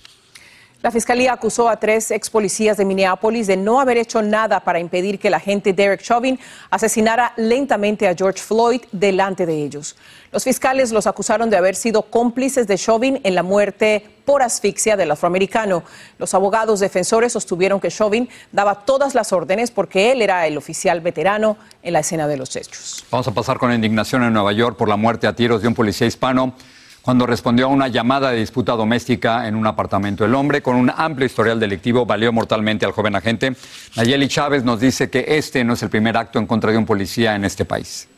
La 0.82 0.90
fiscalía 0.90 1.34
acusó 1.34 1.68
a 1.68 1.76
tres 1.76 2.10
ex 2.10 2.30
policías 2.30 2.78
de 2.78 2.87
Minneapolis 2.87 3.46
de 3.46 3.58
no 3.58 3.80
haber 3.80 3.99
hecho 3.99 4.22
nada 4.22 4.60
para 4.60 4.80
impedir 4.80 5.18
que 5.18 5.28
el 5.28 5.34
agente 5.34 5.75
Derek 5.75 6.00
Chauvin 6.00 6.38
asesinara 6.70 7.34
lentamente 7.37 8.08
a 8.08 8.14
George 8.14 8.40
Floyd 8.40 8.80
delante 8.90 9.44
de 9.44 9.62
ellos. 9.62 9.94
Los 10.32 10.44
fiscales 10.44 10.90
los 10.90 11.06
acusaron 11.06 11.50
de 11.50 11.58
haber 11.58 11.76
sido 11.76 12.00
cómplices 12.02 12.66
de 12.66 12.78
Chauvin 12.78 13.20
en 13.25 13.34
la 13.34 13.42
muerte 13.42 14.06
por 14.25 14.42
asfixia 14.42 14.96
del 14.96 15.10
afroamericano. 15.10 15.82
Los 16.18 16.32
abogados 16.32 16.80
defensores 16.80 17.34
sostuvieron 17.34 17.78
que 17.78 17.90
Chauvin 17.90 18.30
daba 18.50 18.76
todas 18.87 19.14
las 19.14 19.34
órdenes 19.34 19.70
porque 19.70 20.12
él 20.12 20.22
era 20.22 20.46
el 20.46 20.56
oficial 20.56 21.02
veterano 21.02 21.58
en 21.82 21.92
la 21.92 22.00
escena 22.00 22.26
de 22.26 22.38
los 22.38 22.56
hechos. 22.56 23.04
Vamos 23.10 23.28
a 23.28 23.34
pasar 23.34 23.58
con 23.58 23.70
indignación 23.70 24.22
en 24.22 24.32
Nueva 24.32 24.52
York 24.52 24.78
por 24.78 24.88
la 24.88 24.96
muerte 24.96 25.26
a 25.26 25.37
tiros 25.37 25.60
de 25.60 25.68
un 25.68 25.75
policía 25.75 26.06
hispano 26.06 26.54
cuando 27.02 27.26
respondió 27.26 27.66
a 27.66 27.69
una 27.69 27.88
llamada 27.88 28.30
de 28.30 28.38
disputa 28.38 28.73
doméstica 28.73 29.49
en 29.49 29.54
un 29.54 29.66
apartamento. 29.66 30.25
El 30.25 30.35
hombre, 30.35 30.62
con 30.62 30.76
un 30.76 30.90
amplio 30.95 31.26
historial 31.26 31.59
delictivo, 31.59 32.07
valió 32.07 32.33
mortalmente 32.33 32.85
al 32.87 32.92
joven 32.92 33.16
agente. 33.16 33.54
Nayeli 33.97 34.28
Chávez 34.28 34.64
nos 34.64 34.80
dice 34.80 35.11
que 35.11 35.25
este 35.28 35.64
no 35.64 35.75
es 35.75 35.83
el 35.83 35.90
primer 35.90 36.16
acto 36.16 36.38
en 36.38 36.47
contra 36.47 36.73
de 36.73 36.78
un 36.78 36.87
policía 36.87 37.35
en 37.35 37.45
este 37.45 37.64
país. 37.64 38.09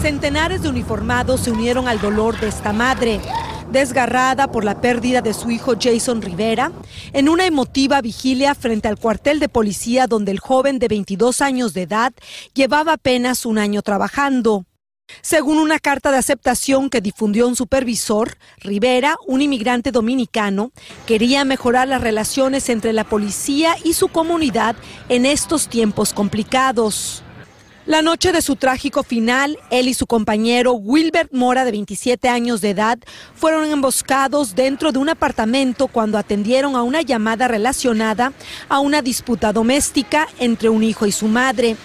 Centenares 0.00 0.62
de 0.62 0.68
uniformados 0.68 1.40
se 1.40 1.50
unieron 1.50 1.88
al 1.88 2.00
dolor 2.00 2.38
de 2.38 2.48
esta 2.48 2.72
madre, 2.72 3.20
desgarrada 3.72 4.46
por 4.50 4.64
la 4.64 4.80
pérdida 4.80 5.22
de 5.22 5.34
su 5.34 5.50
hijo 5.50 5.74
Jason 5.78 6.22
Rivera, 6.22 6.70
en 7.12 7.28
una 7.28 7.46
emotiva 7.46 8.00
vigilia 8.00 8.54
frente 8.54 8.86
al 8.86 8.96
cuartel 8.96 9.40
de 9.40 9.48
policía 9.48 10.06
donde 10.06 10.30
el 10.30 10.38
joven 10.38 10.78
de 10.78 10.86
22 10.86 11.40
años 11.42 11.74
de 11.74 11.82
edad 11.82 12.12
llevaba 12.54 12.92
apenas 12.94 13.44
un 13.44 13.58
año 13.58 13.82
trabajando. 13.82 14.67
Según 15.20 15.58
una 15.58 15.78
carta 15.78 16.10
de 16.10 16.18
aceptación 16.18 16.90
que 16.90 17.00
difundió 17.00 17.48
un 17.48 17.56
supervisor, 17.56 18.36
Rivera, 18.58 19.16
un 19.26 19.42
inmigrante 19.42 19.90
dominicano, 19.90 20.72
quería 21.06 21.44
mejorar 21.44 21.88
las 21.88 22.00
relaciones 22.00 22.68
entre 22.68 22.92
la 22.92 23.04
policía 23.04 23.76
y 23.84 23.94
su 23.94 24.08
comunidad 24.08 24.76
en 25.08 25.26
estos 25.26 25.68
tiempos 25.68 26.12
complicados. 26.12 27.22
La 27.88 28.02
noche 28.02 28.32
de 28.32 28.42
su 28.42 28.56
trágico 28.56 29.02
final, 29.02 29.58
él 29.70 29.88
y 29.88 29.94
su 29.94 30.06
compañero 30.06 30.74
Wilbert 30.74 31.32
Mora, 31.32 31.64
de 31.64 31.70
27 31.70 32.28
años 32.28 32.60
de 32.60 32.70
edad, 32.70 32.98
fueron 33.34 33.64
emboscados 33.64 34.54
dentro 34.54 34.92
de 34.92 34.98
un 34.98 35.08
apartamento 35.08 35.88
cuando 35.88 36.18
atendieron 36.18 36.76
a 36.76 36.82
una 36.82 37.00
llamada 37.00 37.48
relacionada 37.48 38.34
a 38.68 38.80
una 38.80 39.00
disputa 39.00 39.54
doméstica 39.54 40.28
entre 40.38 40.68
un 40.68 40.84
hijo 40.84 41.06
y 41.06 41.12
su 41.12 41.28
madre. 41.28 41.78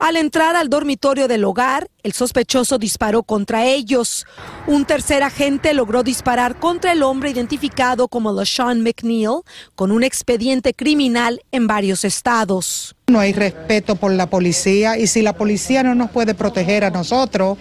Al 0.00 0.16
entrar 0.16 0.56
al 0.56 0.70
dormitorio 0.70 1.28
del 1.28 1.44
hogar, 1.44 1.90
el 2.02 2.14
sospechoso 2.14 2.78
disparó 2.78 3.22
contra 3.22 3.66
ellos. 3.66 4.24
Un 4.66 4.86
tercer 4.86 5.22
agente 5.22 5.74
logró 5.74 6.02
disparar 6.02 6.58
contra 6.58 6.92
el 6.92 7.02
hombre 7.02 7.28
identificado 7.28 8.08
como 8.08 8.32
LaShawn 8.32 8.80
McNeil, 8.80 9.42
con 9.74 9.92
un 9.92 10.02
expediente 10.02 10.72
criminal 10.72 11.42
en 11.52 11.66
varios 11.66 12.06
estados. 12.06 12.96
No 13.08 13.20
hay 13.20 13.34
respeto 13.34 13.94
por 13.94 14.12
la 14.12 14.30
policía 14.30 14.96
y 14.96 15.06
si 15.06 15.20
la 15.20 15.34
policía 15.34 15.82
no 15.82 15.94
nos 15.94 16.10
puede 16.10 16.32
proteger 16.32 16.86
a 16.86 16.90
nosotros, 16.90 17.58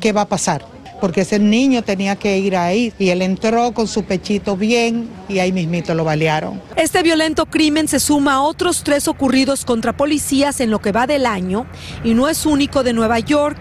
¿qué 0.00 0.12
va 0.12 0.22
a 0.22 0.28
pasar? 0.28 0.79
Porque 1.00 1.22
ese 1.22 1.38
niño 1.38 1.82
tenía 1.82 2.16
que 2.16 2.38
ir 2.38 2.56
ahí 2.56 2.92
y 2.98 3.08
él 3.08 3.22
entró 3.22 3.72
con 3.72 3.88
su 3.88 4.04
pechito 4.04 4.56
bien 4.56 5.08
y 5.28 5.38
ahí 5.38 5.52
mismito 5.52 5.94
lo 5.94 6.04
balearon. 6.04 6.60
Este 6.76 7.02
violento 7.02 7.46
crimen 7.46 7.88
se 7.88 8.00
suma 8.00 8.34
a 8.34 8.42
otros 8.42 8.82
tres 8.84 9.08
ocurridos 9.08 9.64
contra 9.64 9.96
policías 9.96 10.60
en 10.60 10.70
lo 10.70 10.80
que 10.80 10.92
va 10.92 11.06
del 11.06 11.26
año 11.26 11.66
y 12.04 12.14
no 12.14 12.28
es 12.28 12.46
único 12.46 12.82
de 12.82 12.92
Nueva 12.92 13.18
York. 13.18 13.58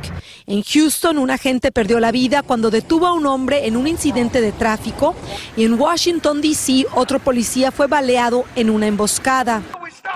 En 0.48 0.64
Houston, 0.64 1.20
un 1.20 1.30
agente 1.30 1.72
perdió 1.72 2.00
la 2.00 2.12
vida 2.12 2.42
cuando 2.42 2.72
detuvo 2.72 3.06
a 3.06 3.14
un 3.14 3.28
hombre 3.28 3.68
en 3.68 3.78
un 3.78 3.88
incidente 3.88 4.42
de 4.42 4.52
tráfico 4.52 5.16
y 5.56 5.64
en 5.64 5.80
Washington, 5.80 6.42
D.C., 6.42 6.88
otro 6.96 7.20
policía 7.20 7.72
fue 7.72 7.86
baleado 7.86 8.46
en 8.56 8.72
una 8.72 8.88
emboscada. 8.88 9.62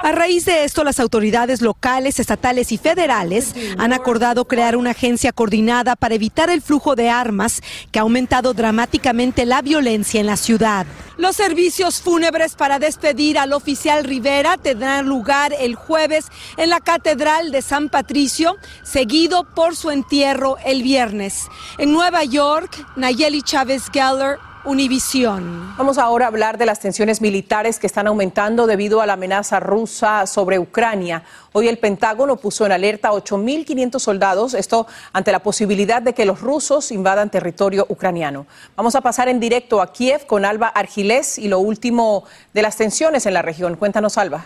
A 0.02 0.12
raíz 0.12 0.46
de 0.46 0.64
esto, 0.64 0.84
las 0.84 1.00
autoridades 1.00 1.62
locales, 1.62 2.20
estatales 2.20 2.72
y 2.72 2.78
federales 2.78 3.54
han 3.78 3.94
acordado 3.94 4.46
crear 4.46 4.76
una 4.76 4.92
agencia 4.92 5.32
coordinada 5.32 5.96
para 5.96 6.16
evitar 6.16 6.50
el 6.50 6.62
flujo 6.62 6.96
de 6.96 7.10
armas 7.10 7.62
que 7.92 8.00
ha 8.00 8.02
aumentado 8.02 8.54
dramáticamente 8.54 9.46
la 9.46 9.62
violencia 9.62 10.20
en 10.20 10.26
la 10.26 10.38
ciudad. 10.38 10.86
Los 11.18 11.36
servicios 11.36 12.02
fúnebres 12.02 12.56
para 12.56 12.80
despedir 12.80 13.38
al 13.38 13.54
oficial 13.54 14.04
Rivera 14.04 14.58
tendrán 14.58 15.06
lugar 15.06 15.54
el 15.58 15.76
jueves 15.76 16.26
en 16.58 16.70
la 16.70 16.80
Catedral 16.80 17.52
de 17.52 17.62
San 17.62 17.90
Patricio, 17.90 18.58
seguido 18.82 19.44
por 19.44 19.76
su 19.76 19.92
entierro 19.92 20.58
el 20.66 20.82
viernes. 20.82 21.48
En 21.78 21.94
Nueva 21.94 22.24
York, 22.24 22.86
Nayeli 22.96 23.42
Chávez 23.44 23.84
Geller, 23.94 24.40
Univisión. 24.66 25.76
Vamos 25.78 25.98
ahora 25.98 26.24
a 26.24 26.28
hablar 26.30 26.58
de 26.58 26.66
las 26.66 26.80
tensiones 26.80 27.20
militares 27.20 27.80
que 27.80 27.88
están 27.88 28.08
aumentando 28.08 28.66
debido 28.66 29.02
a 29.02 29.06
la 29.06 29.14
amenaza 29.14 29.60
rusa 29.60 30.26
sobre 30.26 30.58
Ucrania. 30.58 31.24
Hoy 31.52 31.68
el 31.68 31.80
Pentágono 31.80 32.38
puso 32.38 32.66
en 32.66 32.72
alerta 32.72 33.10
a 33.10 33.12
8.500 33.12 34.00
soldados, 34.00 34.54
esto 34.54 34.88
ante 35.12 35.34
la 35.34 35.44
posibilidad 35.44 36.02
de 36.02 36.14
que 36.14 36.24
los 36.24 36.40
rusos 36.40 36.94
invadan 36.94 37.30
territorio 37.30 37.86
ucraniano. 37.90 38.46
Vamos 38.78 38.96
a 38.96 39.02
pasar 39.02 39.28
en 39.28 39.42
directo 39.42 39.82
a 39.82 39.92
Kiev 39.92 40.26
con 40.28 40.46
Alba 40.46 40.68
Argilés 40.68 41.38
y 41.38 41.50
lo 41.50 41.60
último 41.60 42.24
de 42.54 42.62
las 42.62 42.78
tensiones 42.78 43.26
en 43.26 43.34
la 43.34 43.42
región. 43.42 43.76
Cuéntanos, 43.76 44.18
Alba. 44.18 44.46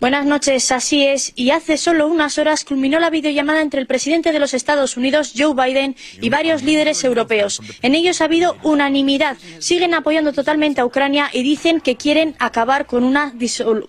Buenas 0.00 0.26
noches, 0.26 0.70
así 0.70 1.04
es. 1.04 1.32
Y 1.34 1.50
hace 1.50 1.76
solo 1.76 2.06
unas 2.06 2.38
horas 2.38 2.64
culminó 2.64 3.00
la 3.00 3.10
videollamada 3.10 3.62
entre 3.62 3.80
el 3.80 3.88
presidente 3.88 4.30
de 4.30 4.38
los 4.38 4.54
Estados 4.54 4.96
Unidos, 4.96 5.32
Joe 5.36 5.54
Biden, 5.54 5.96
y 6.20 6.30
varios 6.30 6.62
líderes 6.62 7.02
europeos. 7.02 7.60
En 7.82 7.96
ellos 7.96 8.20
ha 8.20 8.26
habido 8.26 8.56
unanimidad. 8.62 9.36
Siguen 9.58 9.94
apoyando 9.94 10.32
totalmente 10.32 10.80
a 10.80 10.86
Ucrania 10.86 11.30
y 11.32 11.42
dicen 11.42 11.80
que 11.80 11.96
quieren 11.96 12.36
acabar 12.38 12.86
con 12.86 13.02
una, 13.02 13.34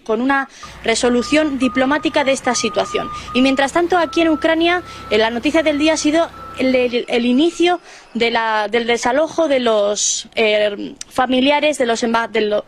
con 0.03 0.21
una 0.21 0.49
resolución 0.83 1.59
diplomática 1.59 2.23
de 2.23 2.31
esta 2.31 2.55
situación. 2.55 3.07
Y 3.35 3.43
mientras 3.43 3.71
tanto, 3.73 3.95
aquí 3.95 4.21
en 4.21 4.29
Ucrania, 4.29 4.81
eh, 5.11 5.19
la 5.19 5.29
noticia 5.29 5.61
del 5.61 5.77
día 5.77 5.93
ha 5.93 5.97
sido 5.97 6.27
el, 6.57 7.25
inicio 7.25 7.81
del 8.15 8.87
desalojo 8.87 9.47
de 9.47 9.59
los 9.59 10.27
eh, 10.33 10.95
familiares 11.07 11.77
de 11.77 11.85
los, 11.85 12.01
de 12.01 12.63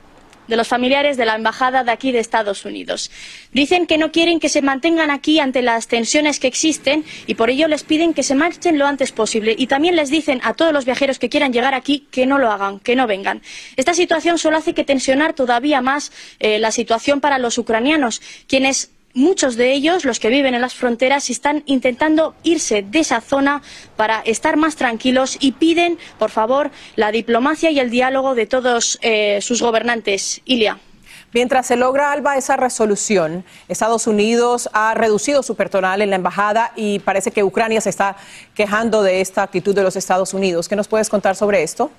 de 0.51 0.57
los 0.57 0.67
familiares 0.67 1.15
de 1.15 1.23
la 1.25 1.35
embajada 1.35 1.85
de 1.85 1.91
aquí 1.91 2.11
de 2.11 2.19
Estados 2.19 2.65
Unidos. 2.65 3.09
Dicen 3.53 3.87
que 3.87 3.97
no 3.97 4.11
quieren 4.11 4.41
que 4.41 4.49
se 4.49 4.61
mantengan 4.61 5.09
aquí 5.09 5.39
ante 5.39 5.61
las 5.61 5.87
tensiones 5.87 6.41
que 6.41 6.47
existen 6.47 7.05
y 7.25 7.35
por 7.35 7.49
ello 7.49 7.69
les 7.69 7.83
piden 7.83 8.13
que 8.13 8.21
se 8.21 8.35
marchen 8.35 8.77
lo 8.77 8.85
antes 8.85 9.13
posible. 9.13 9.55
Y 9.57 9.67
también 9.67 9.95
les 9.95 10.09
dicen 10.09 10.41
a 10.43 10.53
todos 10.53 10.73
los 10.73 10.83
viajeros 10.83 11.19
que 11.19 11.29
quieran 11.29 11.53
llegar 11.53 11.73
aquí 11.73 12.05
que 12.11 12.25
no 12.25 12.37
lo 12.37 12.51
hagan, 12.51 12.81
que 12.81 12.97
no 12.97 13.07
vengan. 13.07 13.41
Esta 13.77 13.93
situación 13.93 14.37
solo 14.37 14.57
hace 14.57 14.73
que 14.73 14.83
tensionar 14.83 15.33
todavía 15.33 15.79
más 15.79 16.11
eh, 16.39 16.59
la 16.59 16.71
situación 16.71 17.21
para 17.21 17.39
los 17.39 17.57
ucranianos, 17.57 18.21
quienes 18.45 18.91
muchos 19.13 19.55
de 19.55 19.73
ellos, 19.73 20.05
los 20.05 20.19
que 20.19 20.29
viven 20.29 20.55
en 20.55 20.61
las 20.61 20.75
fronteras, 20.75 21.29
están 21.29 21.63
intentando 21.65 22.35
irse 22.43 22.81
de 22.81 22.99
esa 22.99 23.21
zona 23.21 23.61
para 23.95 24.21
estar 24.21 24.57
más 24.57 24.75
tranquilos 24.75 25.37
y 25.39 25.53
piden, 25.53 25.97
por 26.17 26.29
favor, 26.29 26.71
la 26.95 27.11
diplomacia 27.11 27.71
y 27.71 27.79
el 27.79 27.89
diálogo 27.89 28.35
de 28.35 28.45
todos 28.45 28.99
eh, 29.01 29.39
sus 29.41 29.61
gobernantes. 29.61 30.41
Ilia. 30.45 30.79
Mientras 31.33 31.65
se 31.65 31.77
logra, 31.77 32.11
Alba, 32.11 32.35
esa 32.35 32.57
resolución, 32.57 33.45
Estados 33.69 34.05
Unidos 34.05 34.69
ha 34.73 34.93
reducido 34.93 35.43
su 35.43 35.55
personal 35.55 36.01
en 36.01 36.09
la 36.09 36.17
embajada 36.17 36.73
y 36.75 36.99
parece 36.99 37.31
que 37.31 37.41
Ucrania 37.41 37.79
se 37.79 37.89
está 37.89 38.17
quejando 38.53 39.01
de 39.01 39.21
esta 39.21 39.41
actitud 39.41 39.73
de 39.73 39.83
los 39.83 39.95
Estados 39.95 40.33
Unidos. 40.33 40.67
¿Qué 40.67 40.75
nos 40.75 40.89
puedes 40.89 41.09
contar 41.09 41.37
sobre 41.37 41.63
esto? 41.63 41.89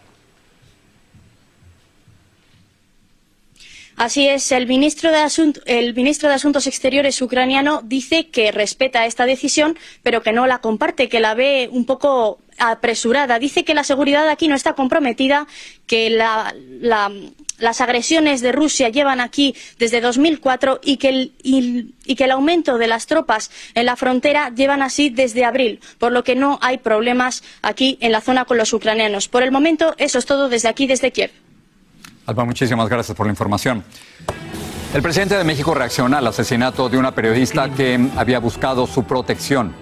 Así 3.97 4.27
es, 4.27 4.51
el 4.53 4.67
ministro, 4.67 5.13
de 5.13 5.23
el 5.67 5.95
ministro 5.95 6.29
de 6.29 6.35
Asuntos 6.35 6.67
Exteriores 6.67 7.21
ucraniano 7.21 7.83
dice 7.85 8.29
que 8.29 8.51
respeta 8.51 9.07
esta 9.07 9.27
decisión, 9.27 9.79
pero 10.03 10.23
que 10.23 10.33
no 10.33 10.47
la 10.47 10.61
comparte, 10.61 11.09
que 11.09 11.21
la 11.21 11.35
ve 11.35 11.69
un 11.71 11.85
poco 11.85 12.41
apresurada. 12.59 13.39
Dice 13.39 13.65
que 13.65 13.75
la 13.75 13.85
seguridad 13.85 14.29
aquí 14.29 14.49
no 14.49 14.55
está 14.55 14.75
comprometida, 14.75 15.47
que 15.87 16.11
las 16.11 17.81
agresiones 17.81 18.41
de 18.41 18.53
Rusia 18.53 18.89
llevan 18.89 19.21
aquí 19.21 19.55
desde 19.79 20.01
2004 20.01 20.81
y 20.83 20.97
que, 20.97 21.09
el, 21.09 21.33
y 21.43 22.15
que 22.17 22.25
el 22.25 22.31
aumento 22.31 22.79
de 22.79 22.87
las 22.87 23.07
tropas 23.07 23.51
en 23.75 23.87
la 23.87 23.97
frontera 23.97 24.53
llevan 24.55 24.83
así 24.83 25.11
desde 25.11 25.45
abril, 25.45 25.81
por 25.99 26.13
lo 26.13 26.25
que 26.25 26.35
no 26.35 26.59
hay 26.63 26.79
problemas 26.79 27.43
aquí 27.61 27.99
en 28.01 28.13
la 28.13 28.21
zona 28.21 28.47
con 28.47 28.57
los 28.57 28.73
ucranianos. 28.73 29.29
Por 29.29 29.43
el 29.43 29.53
momento, 29.53 29.95
eso 29.99 30.19
es 30.19 30.27
todo 30.27 30.49
desde 30.49 30.69
aquí, 30.69 30.87
desde 30.87 31.13
Kiev. 31.13 31.31
Alba, 32.27 32.45
muchísimas 32.45 32.89
gracias 32.89 33.17
por 33.17 33.27
la 33.27 33.33
información. 33.33 33.85
El 34.95 35.03
presidente 35.03 35.37
de 35.37 35.45
México 35.45 35.75
reacciona 35.75 36.19
al 36.19 36.27
asesinato 36.27 36.89
de 36.89 36.99
una 36.99 37.13
periodista 37.15 37.69
que 37.71 38.09
había 38.17 38.39
buscado 38.39 38.87
su 38.87 39.05
protección. 39.05 39.75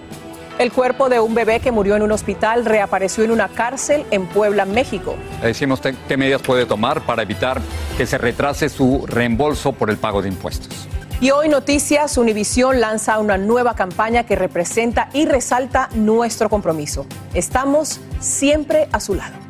El 0.59 0.73
cuerpo 0.73 1.09
de 1.09 1.21
un 1.21 1.35
bebé 1.35 1.61
que 1.61 1.73
murió 1.73 1.97
en 1.97 2.03
un 2.03 2.13
hospital 2.13 2.65
reapareció 2.65 3.25
en 3.25 3.31
una 3.31 3.49
cárcel 3.49 4.05
en 4.11 4.27
Puebla, 4.27 4.67
México. 4.67 5.17
Le 5.41 5.49
decimos 5.49 5.81
qué 5.81 6.17
medidas 6.17 6.43
puede 6.43 6.67
tomar 6.67 7.01
para 7.01 7.23
evitar 7.23 7.61
que 7.97 8.07
se 8.07 8.19
retrase 8.19 8.69
su 8.69 9.05
reembolso 9.07 9.73
por 9.73 9.91
el 9.91 9.97
pago 9.97 10.23
de 10.23 10.29
impuestos. 10.29 10.87
Y 11.21 11.33
hoy 11.33 11.49
Noticias 11.49 12.17
Univisión 12.17 12.81
lanza 12.81 13.19
una 13.19 13.37
nueva 13.37 13.75
campaña 13.75 14.25
que 14.25 14.37
representa 14.37 15.11
y 15.13 15.27
resalta 15.27 15.89
nuestro 15.95 16.49
compromiso. 16.49 17.05
Estamos 17.35 18.01
siempre 18.21 18.89
a 18.93 19.01
su 19.01 19.15
lado. 19.15 19.50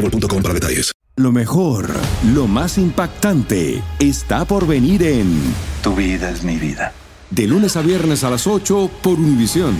boostmobile.com 0.00 0.42
para 0.42 0.54
detalles. 0.54 0.92
Lo 1.16 1.32
mejor, 1.32 1.90
lo 2.32 2.46
más 2.46 2.78
impactante, 2.78 3.82
está 3.98 4.44
por 4.46 4.66
venir 4.66 5.02
en 5.02 5.38
Tu 5.82 5.94
vida 5.94 6.30
es 6.30 6.42
mi 6.44 6.56
vida. 6.56 6.92
De 7.28 7.46
lunes 7.46 7.76
a 7.76 7.82
viernes 7.82 8.24
a 8.24 8.30
las 8.30 8.46
8 8.46 8.90
por 9.02 9.18
Univisión. 9.18 9.76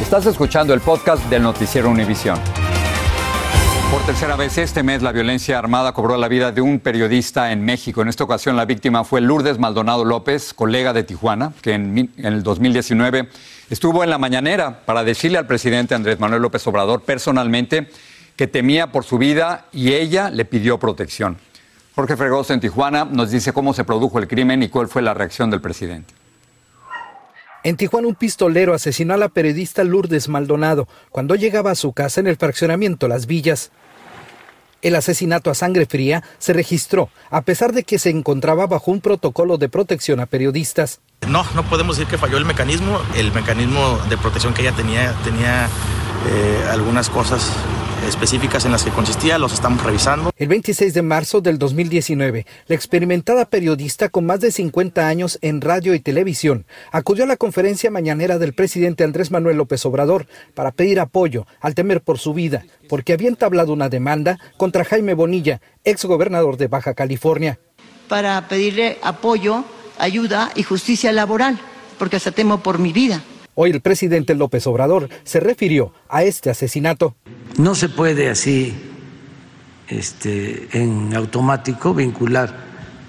Estás 0.00 0.26
escuchando 0.26 0.74
el 0.74 0.80
podcast 0.80 1.24
del 1.30 1.42
noticiero 1.42 1.88
Univisión. 1.88 2.38
Por 3.90 4.06
tercera 4.06 4.36
vez 4.36 4.56
este 4.56 4.84
mes, 4.84 5.02
la 5.02 5.10
violencia 5.10 5.58
armada 5.58 5.92
cobró 5.92 6.16
la 6.16 6.28
vida 6.28 6.52
de 6.52 6.60
un 6.60 6.78
periodista 6.78 7.50
en 7.50 7.64
México. 7.64 8.02
En 8.02 8.08
esta 8.08 8.22
ocasión, 8.22 8.56
la 8.56 8.64
víctima 8.64 9.02
fue 9.02 9.20
Lourdes 9.20 9.58
Maldonado 9.58 10.04
López, 10.04 10.54
colega 10.54 10.92
de 10.92 11.02
Tijuana, 11.02 11.52
que 11.60 11.72
en, 11.72 12.08
el 12.18 12.44
2019 12.44 13.28
estuvo 13.68 14.04
en 14.04 14.10
la 14.10 14.18
mañanera 14.18 14.86
para 14.86 15.02
decirle 15.02 15.38
al 15.38 15.48
presidente 15.48 15.96
Andrés 15.96 16.20
Manuel 16.20 16.40
López 16.40 16.64
Obrador 16.68 17.02
personalmente 17.02 17.90
que 18.36 18.46
temía 18.46 18.92
por 18.92 19.02
su 19.02 19.18
vida 19.18 19.66
y 19.72 19.92
ella 19.92 20.30
le 20.30 20.44
pidió 20.44 20.78
protección. 20.78 21.38
Jorge 21.96 22.16
Fregoso 22.16 22.54
en 22.54 22.60
Tijuana 22.60 23.04
nos 23.04 23.32
dice 23.32 23.52
cómo 23.52 23.74
se 23.74 23.82
produjo 23.82 24.20
el 24.20 24.28
crimen 24.28 24.62
y 24.62 24.68
cuál 24.68 24.86
fue 24.86 25.02
la 25.02 25.14
reacción 25.14 25.50
del 25.50 25.60
presidente. 25.60 26.14
En 27.62 27.76
Tijuana, 27.76 28.08
un 28.08 28.14
pistolero 28.14 28.72
asesinó 28.72 29.12
a 29.12 29.18
la 29.18 29.28
periodista 29.28 29.84
Lourdes 29.84 30.28
Maldonado 30.28 30.88
cuando 31.10 31.34
llegaba 31.34 31.72
a 31.72 31.74
su 31.74 31.92
casa 31.92 32.20
en 32.20 32.26
el 32.26 32.36
fraccionamiento 32.36 33.06
Las 33.06 33.26
Villas. 33.26 33.70
El 34.82 34.94
asesinato 34.96 35.50
a 35.50 35.54
sangre 35.54 35.86
fría 35.86 36.22
se 36.38 36.52
registró 36.52 37.10
a 37.30 37.42
pesar 37.42 37.72
de 37.72 37.84
que 37.84 37.98
se 37.98 38.10
encontraba 38.10 38.66
bajo 38.66 38.90
un 38.90 39.00
protocolo 39.00 39.58
de 39.58 39.68
protección 39.68 40.20
a 40.20 40.26
periodistas. 40.26 41.00
No, 41.28 41.44
no 41.54 41.64
podemos 41.64 41.96
decir 41.96 42.10
que 42.10 42.18
falló 42.18 42.38
el 42.38 42.44
mecanismo. 42.44 43.00
El 43.14 43.32
mecanismo 43.32 43.98
de 44.08 44.16
protección 44.16 44.54
que 44.54 44.62
ella 44.62 44.72
tenía 44.72 45.12
tenía 45.22 45.66
eh, 45.66 46.68
algunas 46.70 47.10
cosas 47.10 47.52
específicas 48.06 48.64
en 48.64 48.72
las 48.72 48.84
que 48.84 48.90
consistía, 48.90 49.38
los 49.38 49.52
estamos 49.52 49.82
revisando. 49.82 50.30
El 50.36 50.48
26 50.48 50.94
de 50.94 51.02
marzo 51.02 51.40
del 51.40 51.58
2019, 51.58 52.46
la 52.66 52.74
experimentada 52.74 53.44
periodista 53.44 54.08
con 54.08 54.26
más 54.26 54.40
de 54.40 54.52
50 54.52 55.06
años 55.06 55.38
en 55.42 55.60
radio 55.60 55.94
y 55.94 56.00
televisión 56.00 56.66
acudió 56.92 57.24
a 57.24 57.26
la 57.26 57.36
conferencia 57.36 57.90
mañanera 57.90 58.38
del 58.38 58.54
presidente 58.54 59.04
Andrés 59.04 59.30
Manuel 59.30 59.56
López 59.56 59.84
Obrador 59.86 60.26
para 60.54 60.72
pedir 60.72 61.00
apoyo 61.00 61.46
al 61.60 61.74
temer 61.74 62.00
por 62.00 62.18
su 62.18 62.34
vida, 62.34 62.64
porque 62.88 63.12
había 63.12 63.28
entablado 63.28 63.72
una 63.72 63.88
demanda 63.88 64.38
contra 64.56 64.84
Jaime 64.84 65.14
Bonilla, 65.14 65.60
ex 65.84 66.04
gobernador 66.04 66.56
de 66.56 66.68
Baja 66.68 66.94
California. 66.94 67.58
Para 68.08 68.48
pedirle 68.48 68.98
apoyo, 69.02 69.64
ayuda 69.98 70.50
y 70.54 70.62
justicia 70.62 71.12
laboral, 71.12 71.58
porque 71.98 72.16
hasta 72.16 72.32
temo 72.32 72.62
por 72.62 72.78
mi 72.78 72.92
vida. 72.92 73.22
Hoy 73.62 73.72
el 73.72 73.82
presidente 73.82 74.34
López 74.34 74.66
Obrador 74.66 75.10
se 75.22 75.38
refirió 75.38 75.92
a 76.08 76.22
este 76.22 76.48
asesinato. 76.48 77.14
No 77.58 77.74
se 77.74 77.90
puede 77.90 78.30
así 78.30 78.74
este, 79.86 80.66
en 80.72 81.14
automático 81.14 81.92
vincular 81.92 82.54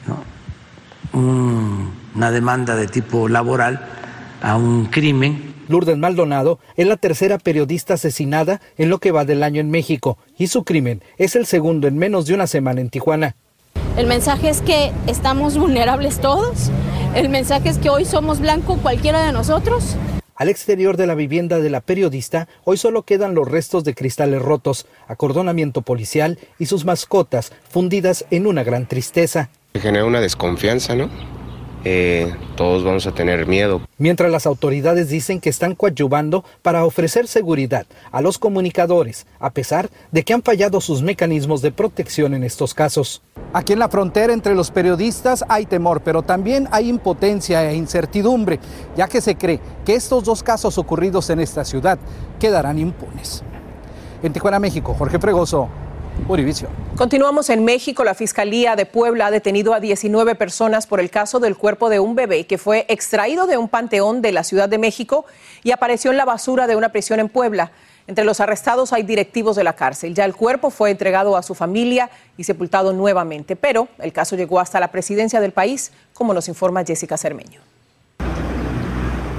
¿no? 0.05 1.17
un, 1.17 1.93
una 2.15 2.31
demanda 2.31 2.75
de 2.75 2.87
tipo 2.87 3.29
laboral 3.29 3.79
a 4.41 4.57
un 4.57 4.87
crimen. 4.87 5.53
Lourdes 5.69 5.97
Maldonado 5.97 6.59
es 6.75 6.85
la 6.85 6.97
tercera 6.97 7.37
periodista 7.37 7.93
asesinada 7.93 8.59
en 8.77 8.89
lo 8.89 8.99
que 8.99 9.13
va 9.13 9.23
del 9.23 9.43
año 9.43 9.61
en 9.61 9.71
México 9.71 10.17
y 10.37 10.47
su 10.47 10.65
crimen 10.65 11.01
es 11.17 11.37
el 11.37 11.45
segundo 11.45 11.87
en 11.87 11.97
menos 11.97 12.25
de 12.25 12.33
una 12.33 12.45
semana 12.45 12.81
en 12.81 12.89
Tijuana. 12.89 13.37
El 13.95 14.05
mensaje 14.05 14.49
es 14.49 14.61
que 14.61 14.91
estamos 15.07 15.57
vulnerables 15.57 16.19
todos. 16.19 16.69
El 17.15 17.29
mensaje 17.29 17.69
es 17.69 17.77
que 17.77 17.89
hoy 17.89 18.03
somos 18.03 18.41
blanco 18.41 18.75
cualquiera 18.81 19.25
de 19.25 19.31
nosotros. 19.31 19.95
Al 20.35 20.49
exterior 20.49 20.97
de 20.97 21.07
la 21.07 21.15
vivienda 21.15 21.59
de 21.59 21.69
la 21.69 21.81
periodista, 21.81 22.47
hoy 22.63 22.77
solo 22.77 23.03
quedan 23.03 23.35
los 23.35 23.47
restos 23.47 23.83
de 23.83 23.93
cristales 23.93 24.41
rotos, 24.41 24.87
acordonamiento 25.07 25.81
policial 25.81 26.39
y 26.57 26.65
sus 26.65 26.85
mascotas 26.85 27.51
fundidas 27.69 28.25
en 28.31 28.47
una 28.47 28.63
gran 28.63 28.87
tristeza. 28.87 29.49
Genera 29.73 30.05
una 30.05 30.21
desconfianza, 30.21 30.95
¿no? 30.95 31.09
Eh, 31.83 32.31
todos 32.55 32.83
vamos 32.83 33.07
a 33.07 33.11
tener 33.11 33.47
miedo. 33.47 33.81
Mientras 33.97 34.31
las 34.31 34.45
autoridades 34.45 35.09
dicen 35.09 35.39
que 35.39 35.49
están 35.49 35.73
coadyuvando 35.73 36.45
para 36.61 36.85
ofrecer 36.85 37.27
seguridad 37.27 37.87
a 38.11 38.21
los 38.21 38.37
comunicadores, 38.37 39.25
a 39.39 39.49
pesar 39.49 39.89
de 40.11 40.23
que 40.23 40.33
han 40.33 40.43
fallado 40.43 40.79
sus 40.79 41.01
mecanismos 41.01 41.61
de 41.61 41.71
protección 41.71 42.35
en 42.35 42.43
estos 42.43 42.75
casos. 42.75 43.23
Aquí 43.53 43.73
en 43.73 43.79
la 43.79 43.89
frontera 43.89 44.31
entre 44.31 44.53
los 44.53 44.69
periodistas 44.69 45.43
hay 45.49 45.65
temor, 45.65 46.01
pero 46.01 46.21
también 46.21 46.67
hay 46.71 46.87
impotencia 46.87 47.69
e 47.69 47.75
incertidumbre, 47.75 48.59
ya 48.95 49.07
que 49.07 49.21
se 49.21 49.35
cree 49.35 49.59
que 49.83 49.95
estos 49.95 50.23
dos 50.23 50.43
casos 50.43 50.77
ocurridos 50.77 51.29
en 51.31 51.39
esta 51.39 51.65
ciudad 51.65 51.97
quedarán 52.39 52.77
impunes. 52.77 53.43
En 54.21 54.33
Tijuana, 54.33 54.59
México, 54.59 54.93
Jorge 54.93 55.17
Fregoso, 55.17 55.67
Continuamos 56.95 57.49
en 57.49 57.65
México. 57.65 58.03
La 58.03 58.13
Fiscalía 58.13 58.75
de 58.75 58.85
Puebla 58.85 59.27
ha 59.27 59.31
detenido 59.31 59.73
a 59.73 59.79
19 59.79 60.35
personas 60.35 60.87
por 60.87 60.99
el 60.99 61.09
caso 61.09 61.39
del 61.39 61.57
cuerpo 61.57 61.89
de 61.89 61.99
un 61.99 62.15
bebé 62.15 62.45
que 62.45 62.57
fue 62.57 62.85
extraído 62.89 63.47
de 63.47 63.57
un 63.57 63.69
panteón 63.69 64.21
de 64.21 64.31
la 64.31 64.43
Ciudad 64.43 64.69
de 64.69 64.77
México 64.77 65.25
y 65.63 65.71
apareció 65.71 66.11
en 66.11 66.17
la 66.17 66.25
basura 66.25 66.67
de 66.67 66.75
una 66.75 66.89
prisión 66.89 67.19
en 67.19 67.29
Puebla. 67.29 67.71
Entre 68.07 68.25
los 68.25 68.39
arrestados 68.39 68.93
hay 68.93 69.03
directivos 69.03 69.55
de 69.55 69.63
la 69.63 69.73
cárcel. 69.73 70.13
Ya 70.13 70.25
el 70.25 70.35
cuerpo 70.35 70.69
fue 70.69 70.91
entregado 70.91 71.37
a 71.37 71.43
su 71.43 71.55
familia 71.55 72.09
y 72.37 72.43
sepultado 72.43 72.93
nuevamente, 72.93 73.55
pero 73.55 73.87
el 73.99 74.11
caso 74.11 74.35
llegó 74.35 74.59
hasta 74.59 74.79
la 74.79 74.91
presidencia 74.91 75.39
del 75.39 75.53
país, 75.53 75.91
como 76.13 76.33
nos 76.33 76.47
informa 76.47 76.83
Jessica 76.83 77.17
Cermeño. 77.17 77.70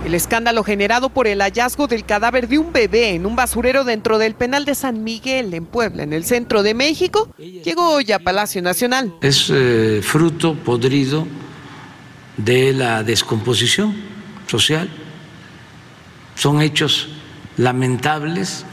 El 0.04 0.14
escándalo 0.14 0.64
generado 0.64 1.10
por 1.10 1.28
el 1.28 1.40
hallazgo 1.40 1.86
del 1.86 2.04
cadáver 2.04 2.48
de 2.48 2.58
un 2.58 2.72
bebé 2.72 3.10
en 3.10 3.24
un 3.24 3.36
basurero 3.36 3.84
dentro 3.84 4.18
del 4.18 4.34
penal 4.34 4.64
de 4.64 4.74
San 4.74 5.04
Miguel 5.04 5.54
en 5.54 5.64
Puebla, 5.64 6.02
en 6.02 6.12
el 6.12 6.24
centro 6.24 6.64
de 6.64 6.74
México, 6.74 7.32
llegó 7.38 7.94
hoy 7.94 8.10
a 8.10 8.18
Palacio 8.18 8.60
Nacional. 8.62 9.14
Es 9.20 9.48
eh, 9.50 10.00
fruto 10.02 10.54
podrido 10.54 11.26
de 12.36 12.72
la 12.72 13.04
descomposición 13.04 13.94
social. 14.48 14.88
Son 16.34 16.60
hechos 16.60 17.08
lamentables 17.56 18.64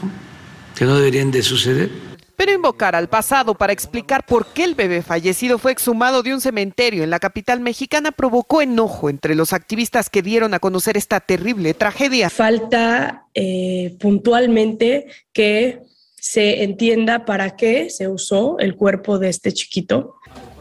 que 0.74 0.84
no 0.84 0.96
deberían 0.96 1.30
de 1.30 1.42
suceder. 1.42 2.09
Pero 2.40 2.54
invocar 2.54 2.96
al 2.96 3.10
pasado 3.10 3.54
para 3.54 3.74
explicar 3.74 4.24
por 4.24 4.46
qué 4.46 4.64
el 4.64 4.74
bebé 4.74 5.02
fallecido 5.02 5.58
fue 5.58 5.72
exhumado 5.72 6.22
de 6.22 6.32
un 6.32 6.40
cementerio 6.40 7.04
en 7.04 7.10
la 7.10 7.18
capital 7.18 7.60
mexicana 7.60 8.12
provocó 8.12 8.62
enojo 8.62 9.10
entre 9.10 9.34
los 9.34 9.52
activistas 9.52 10.08
que 10.08 10.22
dieron 10.22 10.54
a 10.54 10.58
conocer 10.58 10.96
esta 10.96 11.20
terrible 11.20 11.74
tragedia. 11.74 12.30
Falta 12.30 13.26
eh, 13.34 13.94
puntualmente 14.00 15.08
que 15.34 15.80
se 16.18 16.62
entienda 16.62 17.26
para 17.26 17.56
qué 17.56 17.90
se 17.90 18.08
usó 18.08 18.58
el 18.58 18.74
cuerpo 18.74 19.18
de 19.18 19.28
este 19.28 19.52
chiquito. 19.52 20.14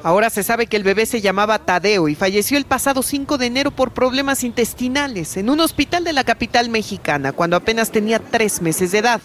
Ahora 0.04 0.30
se 0.30 0.44
sabe 0.44 0.68
que 0.68 0.76
el 0.76 0.84
bebé 0.84 1.06
se 1.06 1.22
llamaba 1.22 1.60
Tadeo 1.60 2.10
y 2.10 2.16
falleció 2.16 2.58
el 2.58 2.66
pasado 2.66 3.04
5 3.04 3.38
de 3.38 3.46
enero 3.46 3.72
por 3.72 3.94
problemas 3.94 4.44
intestinales 4.44 5.38
en 5.38 5.50
un 5.50 5.62
hospital 5.62 6.04
de 6.04 6.12
la 6.12 6.26
capital 6.26 6.68
mexicana 6.68 7.32
cuando 7.32 7.56
apenas 7.56 7.90
tenía 7.90 8.20
tres 8.20 8.62
meses 8.62 8.92
de 8.92 8.98
edad. 8.98 9.22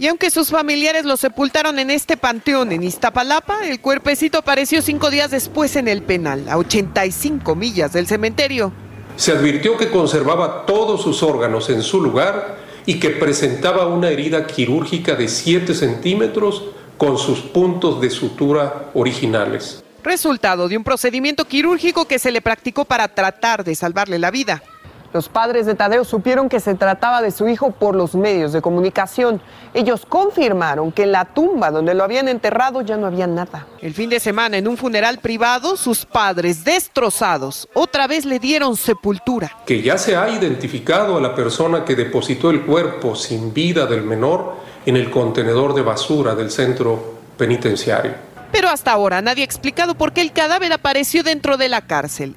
Y 0.00 0.06
aunque 0.06 0.30
sus 0.30 0.50
familiares 0.50 1.04
lo 1.04 1.16
sepultaron 1.16 1.80
en 1.80 1.90
este 1.90 2.16
panteón 2.16 2.70
en 2.70 2.84
Iztapalapa, 2.84 3.66
el 3.66 3.80
cuerpecito 3.80 4.38
apareció 4.38 4.80
cinco 4.80 5.10
días 5.10 5.32
después 5.32 5.74
en 5.74 5.88
el 5.88 6.02
penal, 6.02 6.48
a 6.48 6.56
85 6.56 7.56
millas 7.56 7.92
del 7.92 8.06
cementerio. 8.06 8.72
Se 9.16 9.32
advirtió 9.32 9.76
que 9.76 9.90
conservaba 9.90 10.66
todos 10.66 11.02
sus 11.02 11.24
órganos 11.24 11.68
en 11.68 11.82
su 11.82 12.00
lugar 12.00 12.58
y 12.86 13.00
que 13.00 13.10
presentaba 13.10 13.88
una 13.88 14.10
herida 14.10 14.46
quirúrgica 14.46 15.16
de 15.16 15.26
7 15.26 15.74
centímetros 15.74 16.62
con 16.96 17.18
sus 17.18 17.40
puntos 17.40 18.00
de 18.00 18.10
sutura 18.10 18.90
originales. 18.94 19.82
Resultado 20.04 20.68
de 20.68 20.76
un 20.76 20.84
procedimiento 20.84 21.44
quirúrgico 21.46 22.06
que 22.06 22.20
se 22.20 22.30
le 22.30 22.40
practicó 22.40 22.84
para 22.84 23.08
tratar 23.08 23.64
de 23.64 23.74
salvarle 23.74 24.20
la 24.20 24.30
vida. 24.30 24.62
Los 25.12 25.30
padres 25.30 25.64
de 25.64 25.74
Tadeo 25.74 26.04
supieron 26.04 26.50
que 26.50 26.60
se 26.60 26.74
trataba 26.74 27.22
de 27.22 27.30
su 27.30 27.48
hijo 27.48 27.70
por 27.70 27.94
los 27.94 28.14
medios 28.14 28.52
de 28.52 28.60
comunicación. 28.60 29.40
Ellos 29.72 30.04
confirmaron 30.06 30.92
que 30.92 31.04
en 31.04 31.12
la 31.12 31.24
tumba 31.24 31.70
donde 31.70 31.94
lo 31.94 32.04
habían 32.04 32.28
enterrado 32.28 32.82
ya 32.82 32.98
no 32.98 33.06
había 33.06 33.26
nada. 33.26 33.66
El 33.80 33.94
fin 33.94 34.10
de 34.10 34.20
semana, 34.20 34.58
en 34.58 34.68
un 34.68 34.76
funeral 34.76 35.18
privado, 35.18 35.76
sus 35.78 36.04
padres, 36.04 36.62
destrozados, 36.62 37.68
otra 37.72 38.06
vez 38.06 38.26
le 38.26 38.38
dieron 38.38 38.76
sepultura. 38.76 39.50
Que 39.64 39.80
ya 39.80 39.96
se 39.96 40.14
ha 40.14 40.28
identificado 40.28 41.16
a 41.16 41.20
la 41.20 41.34
persona 41.34 41.84
que 41.86 41.96
depositó 41.96 42.50
el 42.50 42.66
cuerpo 42.66 43.14
sin 43.14 43.54
vida 43.54 43.86
del 43.86 44.02
menor 44.02 44.56
en 44.84 44.96
el 44.96 45.10
contenedor 45.10 45.74
de 45.74 45.82
basura 45.82 46.34
del 46.34 46.50
centro 46.50 47.14
penitenciario. 47.38 48.12
Pero 48.52 48.68
hasta 48.68 48.92
ahora 48.92 49.22
nadie 49.22 49.42
ha 49.42 49.44
explicado 49.44 49.94
por 49.94 50.12
qué 50.12 50.20
el 50.20 50.32
cadáver 50.32 50.72
apareció 50.72 51.22
dentro 51.22 51.56
de 51.56 51.68
la 51.68 51.82
cárcel. 51.82 52.34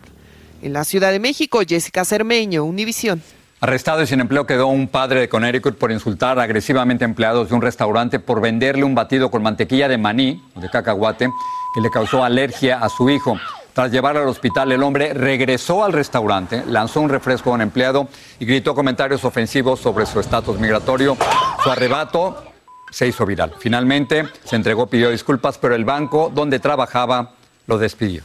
En 0.62 0.74
la 0.74 0.84
Ciudad 0.84 1.12
de 1.12 1.19
México, 1.19 1.62
Jessica 1.67 2.06
Cermeño, 2.06 2.63
Univisión. 2.63 3.21
Arrestado 3.62 4.02
y 4.02 4.08
sin 4.08 4.19
empleo 4.19 4.45
quedó 4.45 4.67
un 4.67 4.88
padre 4.88 5.21
de 5.21 5.30
Connecticut 5.30 5.78
por 5.78 5.91
insultar 5.91 6.39
agresivamente 6.39 7.04
a 7.04 7.08
empleados 7.08 7.50
de 7.50 7.56
un 7.56 7.62
restaurante 7.62 8.19
por 8.19 8.41
venderle 8.41 8.84
un 8.84 8.95
batido 8.95 9.30
con 9.30 9.43
mantequilla 9.43 9.88
de 9.88 9.97
maní 9.97 10.43
o 10.56 10.60
de 10.60 10.69
cacahuate 10.69 11.30
que 11.74 11.82
le 11.82 11.89
causó 11.89 12.24
alergia 12.24 12.80
a 12.80 12.89
su 12.89 13.10
hijo. 13.10 13.39
Tras 13.74 13.91
llevarlo 13.91 14.21
al 14.21 14.28
hospital, 14.28 14.71
el 14.71 14.84
hombre 14.84 15.13
regresó 15.13 15.84
al 15.84 15.93
restaurante, 15.93 16.63
lanzó 16.67 17.02
un 17.02 17.10
refresco 17.10 17.52
a 17.52 17.54
un 17.54 17.62
empleado 17.62 18.08
y 18.39 18.45
gritó 18.45 18.76
comentarios 18.76 19.24
ofensivos 19.24 19.80
sobre 19.80 20.06
su 20.06 20.19
estatus 20.19 20.60
migratorio. 20.60 21.15
Su 21.63 21.71
arrebato 21.71 22.43
se 22.91 23.08
hizo 23.08 23.26
viral. 23.26 23.54
Finalmente 23.58 24.26
se 24.43 24.56
entregó, 24.58 24.88
pidió 24.88 25.10
disculpas, 25.10 25.58
pero 25.58 25.74
el 25.76 25.86
banco 25.86 26.32
donde 26.34 26.60
trabajaba 26.60 27.34
lo 27.67 27.78
despidió. 27.78 28.24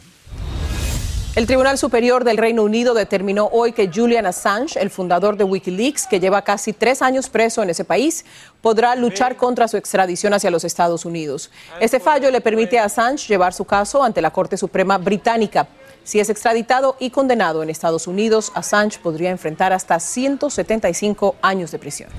El 1.37 1.47
Tribunal 1.47 1.77
Superior 1.77 2.25
del 2.25 2.39
Reino 2.39 2.63
Unido 2.63 2.95
determinó 2.95 3.51
hoy 3.53 3.73
que 3.73 3.91
Julian 3.95 4.25
Assange, 4.25 4.81
el 4.81 4.89
fundador 4.89 5.37
de 5.37 5.45
Wikileaks, 5.45 6.07
que 6.07 6.19
lleva 6.19 6.41
casi 6.41 6.73
tres 6.73 7.03
años 7.03 7.29
preso 7.29 7.63
en 7.63 7.69
ese 7.69 7.85
país, 7.85 8.25
podrá 8.63 8.97
luchar 8.97 9.37
contra 9.37 9.69
su 9.69 9.77
extradición 9.77 10.33
hacia 10.33 10.51
los 10.51 10.65
Estados 10.65 11.05
Unidos. 11.05 11.51
Este 11.79 12.01
fallo 12.01 12.31
le 12.31 12.41
permite 12.41 12.79
a 12.79 12.85
Assange 12.85 13.29
llevar 13.29 13.53
su 13.53 13.67
caso 13.67 14.03
ante 14.03 14.23
la 14.23 14.31
Corte 14.31 14.57
Suprema 14.57 14.97
Británica. 14.97 15.69
Si 16.07 16.21
es 16.21 16.31
extraditado 16.31 16.95
y 17.01 17.11
condenado 17.11 17.65
en 17.65 17.69
Estados 17.69 18.07
Unidos, 18.07 18.53
Assange 18.55 19.01
podría 19.03 19.33
enfrentar 19.33 19.73
hasta 19.73 19.99
175 19.99 21.35
años 21.43 21.73
de 21.73 21.81
prisión. 21.81 22.11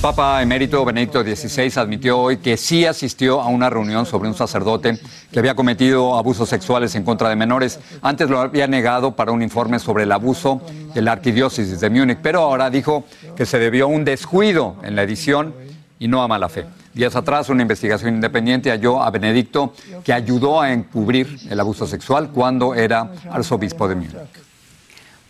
Papa 0.00 0.40
emérito 0.40 0.82
Benedicto 0.86 1.22
XVI 1.22 1.70
admitió 1.78 2.18
hoy 2.18 2.38
que 2.38 2.56
sí 2.56 2.86
asistió 2.86 3.42
a 3.42 3.48
una 3.48 3.68
reunión 3.68 4.06
sobre 4.06 4.30
un 4.30 4.34
sacerdote 4.34 4.98
que 5.30 5.38
había 5.38 5.54
cometido 5.54 6.16
abusos 6.16 6.48
sexuales 6.48 6.94
en 6.94 7.04
contra 7.04 7.28
de 7.28 7.36
menores. 7.36 7.78
Antes 8.00 8.30
lo 8.30 8.40
había 8.40 8.66
negado 8.66 9.14
para 9.14 9.32
un 9.32 9.42
informe 9.42 9.78
sobre 9.78 10.04
el 10.04 10.12
abuso 10.12 10.62
de 10.94 11.02
la 11.02 11.12
arquidiócesis 11.12 11.78
de 11.78 11.90
Múnich, 11.90 12.20
pero 12.22 12.40
ahora 12.40 12.70
dijo 12.70 13.04
que 13.36 13.44
se 13.44 13.58
debió 13.58 13.84
a 13.84 13.88
un 13.88 14.06
descuido 14.06 14.76
en 14.82 14.96
la 14.96 15.02
edición 15.02 15.54
y 15.98 16.08
no 16.08 16.22
a 16.22 16.28
mala 16.28 16.48
fe. 16.48 16.64
Días 16.92 17.14
atrás, 17.14 17.48
una 17.48 17.62
investigación 17.62 18.14
independiente 18.14 18.70
halló 18.70 19.00
a 19.00 19.10
Benedicto 19.10 19.72
que 20.02 20.12
ayudó 20.12 20.60
a 20.60 20.72
encubrir 20.72 21.38
el 21.48 21.60
abuso 21.60 21.86
sexual 21.86 22.30
cuando 22.30 22.74
era 22.74 23.12
arzobispo 23.30 23.86
de 23.86 23.94
Múnich. 23.94 24.16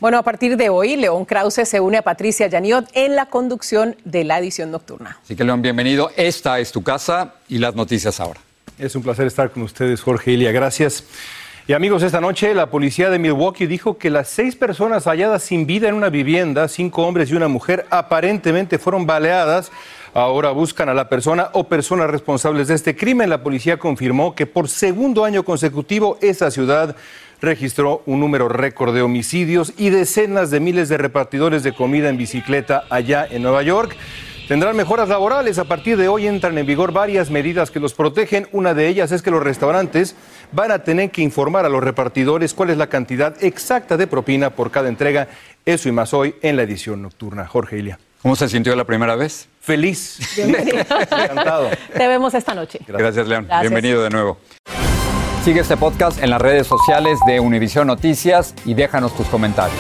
Bueno, 0.01 0.17
a 0.17 0.23
partir 0.23 0.57
de 0.57 0.71
hoy, 0.71 0.97
León 0.97 1.27
Krause 1.27 1.69
se 1.69 1.79
une 1.79 1.99
a 1.99 2.03
Patricia 2.03 2.47
Yaniot 2.47 2.89
en 2.95 3.15
la 3.15 3.27
conducción 3.27 3.97
de 4.07 4.25
la 4.25 4.39
edición 4.39 4.71
nocturna. 4.71 5.19
Así 5.23 5.37
que, 5.37 5.45
León, 5.45 5.61
bienvenido. 5.61 6.11
Esta 6.17 6.59
es 6.59 6.73
tu 6.73 6.83
casa 6.83 7.35
y 7.51 7.59
las 7.59 7.75
noticias 7.75 8.19
ahora. 8.19 8.41
Es 8.79 8.97
un 8.97 9.03
placer 9.03 9.27
estar 9.27 9.51
con 9.51 9.63
ustedes, 9.63 10.01
Jorge 10.01 10.33
Ilia. 10.33 10.53
Gracias. 10.53 11.05
Y 11.69 11.75
amigos, 11.75 12.03
esta 12.03 12.23
noche 12.23 12.55
la 12.55 12.71
policía 12.71 13.11
de 13.11 13.19
Milwaukee 13.19 13.67
dijo 13.67 13.99
que 13.99 14.09
las 14.09 14.29
seis 14.29 14.57
personas 14.57 15.05
halladas 15.05 15.43
sin 15.43 15.67
vida 15.67 15.89
en 15.89 15.95
una 15.95 16.09
vivienda, 16.09 16.67
cinco 16.69 17.07
hombres 17.07 17.31
y 17.31 17.35
una 17.35 17.49
mujer, 17.49 17.87
aparentemente 17.91 18.79
fueron 18.79 19.05
baleadas. 19.05 19.71
Ahora 20.13 20.51
buscan 20.51 20.89
a 20.89 20.95
la 20.95 21.09
persona 21.09 21.51
o 21.53 21.69
personas 21.69 22.11
responsables 22.11 22.67
de 22.69 22.75
este 22.75 22.97
crimen. 22.97 23.31
La 23.31 23.45
policía 23.45 23.79
confirmó 23.79 24.35
que 24.35 24.47
por 24.47 24.69
segundo 24.69 25.25
año 25.25 25.45
consecutivo 25.45 26.19
esa 26.21 26.51
ciudad 26.51 26.97
registró 27.41 28.03
un 28.07 28.21
número 28.21 28.49
récord 28.49 28.95
de 28.95 29.03
homicidios 29.03 29.73
y 29.77 29.91
decenas 29.91 30.51
de 30.51 30.61
miles 30.61 30.89
de 30.89 30.99
repartidores 30.99 31.63
de 31.63 31.73
comida 31.73 32.09
en 32.09 32.17
bicicleta 32.17 32.85
allá 32.91 33.27
en 33.31 33.43
Nueva 33.43 33.63
York. 33.63 33.97
Tendrán 34.49 34.77
mejoras 34.77 35.09
laborales. 35.09 35.61
A 35.61 35.65
partir 35.67 35.97
de 35.97 36.09
hoy 36.09 36.27
entran 36.27 36.59
en 36.59 36.67
vigor 36.67 36.93
varias 36.93 37.31
medidas 37.31 37.71
que 37.71 37.79
los 37.79 37.95
protegen. 37.95 38.49
Una 38.51 38.75
de 38.75 38.89
ellas 38.89 39.13
es 39.13 39.23
que 39.23 39.31
los 39.31 39.45
restaurantes 39.45 40.17
van 40.51 40.73
a 40.73 40.81
tener 40.81 41.13
que 41.13 41.23
informar 41.23 41.65
a 41.67 41.69
los 41.69 41.85
repartidores 41.85 42.53
cuál 42.53 42.71
es 42.71 42.77
la 42.77 42.89
cantidad 42.89 43.37
exacta 43.45 43.97
de 43.97 44.09
propina 44.09 44.51
por 44.51 44.73
cada 44.73 44.89
entrega. 44.89 45.29
Eso 45.65 45.89
y 45.89 45.93
más 45.93 46.13
hoy 46.13 46.35
en 46.43 46.57
la 46.57 46.63
edición 46.63 47.01
nocturna. 47.01 47.47
Jorge 47.47 47.79
Ilia. 47.79 48.01
¿Cómo 48.23 48.35
se 48.35 48.49
sintió 48.49 48.75
la 48.75 48.85
primera 48.85 49.15
vez? 49.15 49.50
Feliz. 49.61 50.19
Encantado. 50.39 51.69
Te 51.93 52.09
vemos 52.09 52.33
esta 52.35 52.55
noche. 52.55 52.81
Gracias, 52.87 53.29
León. 53.29 53.47
Bienvenido 53.61 54.03
de 54.03 54.11
nuevo. 54.11 54.39
Sigue 55.45 55.61
este 55.61 55.77
podcast 55.77 56.23
en 56.23 56.31
las 56.31 56.41
redes 56.41 56.67
sociales 56.67 57.19
de 57.27 57.41
Univision 57.41 57.87
Noticias 57.87 58.55
y 58.65 58.75
déjanos 58.75 59.15
tus 59.15 59.27
comentarios. 59.29 59.79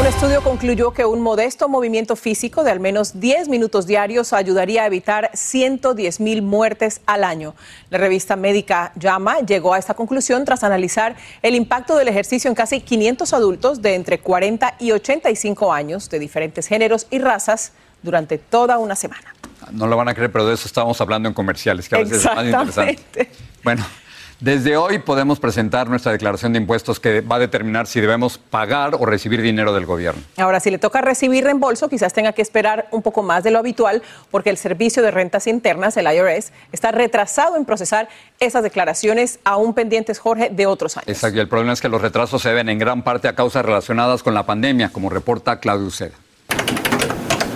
Un 0.00 0.06
estudio 0.06 0.42
concluyó 0.42 0.92
que 0.92 1.04
un 1.04 1.20
modesto 1.20 1.68
movimiento 1.68 2.14
físico 2.14 2.62
de 2.62 2.70
al 2.70 2.78
menos 2.78 3.18
10 3.18 3.48
minutos 3.48 3.86
diarios 3.86 4.32
ayudaría 4.32 4.84
a 4.84 4.86
evitar 4.86 5.30
110 5.34 6.20
mil 6.20 6.40
muertes 6.40 7.00
al 7.04 7.24
año. 7.24 7.56
La 7.90 7.98
revista 7.98 8.36
médica 8.36 8.92
JAMA 8.98 9.40
llegó 9.40 9.74
a 9.74 9.78
esta 9.78 9.94
conclusión 9.94 10.44
tras 10.44 10.62
analizar 10.62 11.16
el 11.42 11.56
impacto 11.56 11.96
del 11.96 12.06
ejercicio 12.06 12.48
en 12.48 12.54
casi 12.54 12.80
500 12.80 13.32
adultos 13.32 13.82
de 13.82 13.96
entre 13.96 14.20
40 14.20 14.76
y 14.78 14.92
85 14.92 15.72
años 15.72 16.08
de 16.08 16.20
diferentes 16.20 16.68
géneros 16.68 17.08
y 17.10 17.18
razas 17.18 17.72
durante 18.02 18.38
toda 18.38 18.78
una 18.78 18.96
semana. 18.96 19.34
No 19.72 19.86
lo 19.86 19.96
van 19.96 20.08
a 20.08 20.14
creer, 20.14 20.32
pero 20.32 20.46
de 20.46 20.54
eso 20.54 20.66
estábamos 20.66 21.00
hablando 21.00 21.28
en 21.28 21.34
comerciales, 21.34 21.88
que 21.88 21.96
a 21.96 21.98
veces 21.98 22.24
es 22.24 22.34
más 22.34 22.44
interesante. 22.44 23.30
Bueno. 23.62 23.84
Desde 24.40 24.76
hoy 24.76 25.00
podemos 25.00 25.40
presentar 25.40 25.88
nuestra 25.88 26.12
declaración 26.12 26.52
de 26.52 26.60
impuestos 26.60 27.00
que 27.00 27.22
va 27.22 27.36
a 27.36 27.38
determinar 27.40 27.88
si 27.88 28.00
debemos 28.00 28.38
pagar 28.38 28.94
o 28.94 29.04
recibir 29.04 29.42
dinero 29.42 29.72
del 29.72 29.84
gobierno. 29.84 30.22
Ahora, 30.36 30.60
si 30.60 30.70
le 30.70 30.78
toca 30.78 31.00
recibir 31.00 31.42
reembolso, 31.42 31.88
quizás 31.88 32.12
tenga 32.12 32.32
que 32.32 32.40
esperar 32.40 32.86
un 32.92 33.02
poco 33.02 33.24
más 33.24 33.42
de 33.42 33.50
lo 33.50 33.58
habitual 33.58 34.00
porque 34.30 34.50
el 34.50 34.56
Servicio 34.56 35.02
de 35.02 35.10
Rentas 35.10 35.48
Internas, 35.48 35.96
el 35.96 36.06
IRS, 36.06 36.52
está 36.70 36.92
retrasado 36.92 37.56
en 37.56 37.64
procesar 37.64 38.08
esas 38.38 38.62
declaraciones 38.62 39.40
aún 39.42 39.74
pendientes, 39.74 40.20
Jorge, 40.20 40.50
de 40.50 40.66
otros 40.66 40.96
años. 40.96 41.08
Exacto, 41.08 41.38
y 41.38 41.40
el 41.40 41.48
problema 41.48 41.72
es 41.72 41.80
que 41.80 41.88
los 41.88 42.00
retrasos 42.00 42.40
se 42.40 42.50
deben 42.50 42.68
en 42.68 42.78
gran 42.78 43.02
parte 43.02 43.26
a 43.26 43.34
causas 43.34 43.64
relacionadas 43.64 44.22
con 44.22 44.34
la 44.34 44.46
pandemia, 44.46 44.90
como 44.90 45.10
reporta 45.10 45.58
Claudio 45.58 45.88
Uceda. 45.88 46.14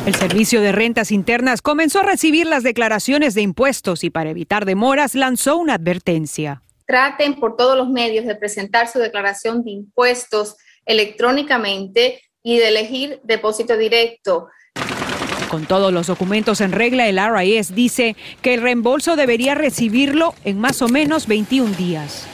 El 0.07 0.15
Servicio 0.15 0.61
de 0.61 0.73
Rentas 0.73 1.13
Internas 1.13 1.63
comenzó 1.63 2.01
a 2.01 2.05
recibir 2.05 2.47
las 2.47 2.63
declaraciones 2.63 3.35
de 3.35 3.43
impuestos 3.43 4.03
y 4.05 4.11
para 4.11 4.31
evitar 4.31 4.65
demoras 4.65 5.15
lanzó 5.15 5.57
una 5.57 5.75
advertencia 5.75 6.63
traten 6.93 7.35
por 7.41 7.57
todos 7.57 7.75
los 7.75 7.89
medios 7.89 8.27
de 8.27 8.35
presentar 8.35 8.87
su 8.87 8.99
declaración 8.99 9.65
de 9.65 9.71
impuestos 9.71 10.57
electrónicamente 10.85 12.21
y 12.43 12.59
de 12.59 12.69
elegir 12.69 13.21
depósito 13.23 13.79
directo. 13.79 14.49
Con 15.49 15.65
todos 15.65 15.91
los 15.91 16.07
documentos 16.07 16.61
en 16.61 16.73
regla, 16.73 17.09
el 17.09 17.19
RIS 17.19 17.75
dice 17.75 18.15
que 18.43 18.53
el 18.53 18.61
reembolso 18.63 19.17
debería 19.17 19.55
recibirlo 19.55 20.35
en 20.45 20.59
más 20.59 20.83
o 20.83 20.89
menos 20.89 21.27
21 21.27 21.75
días. 21.77 22.27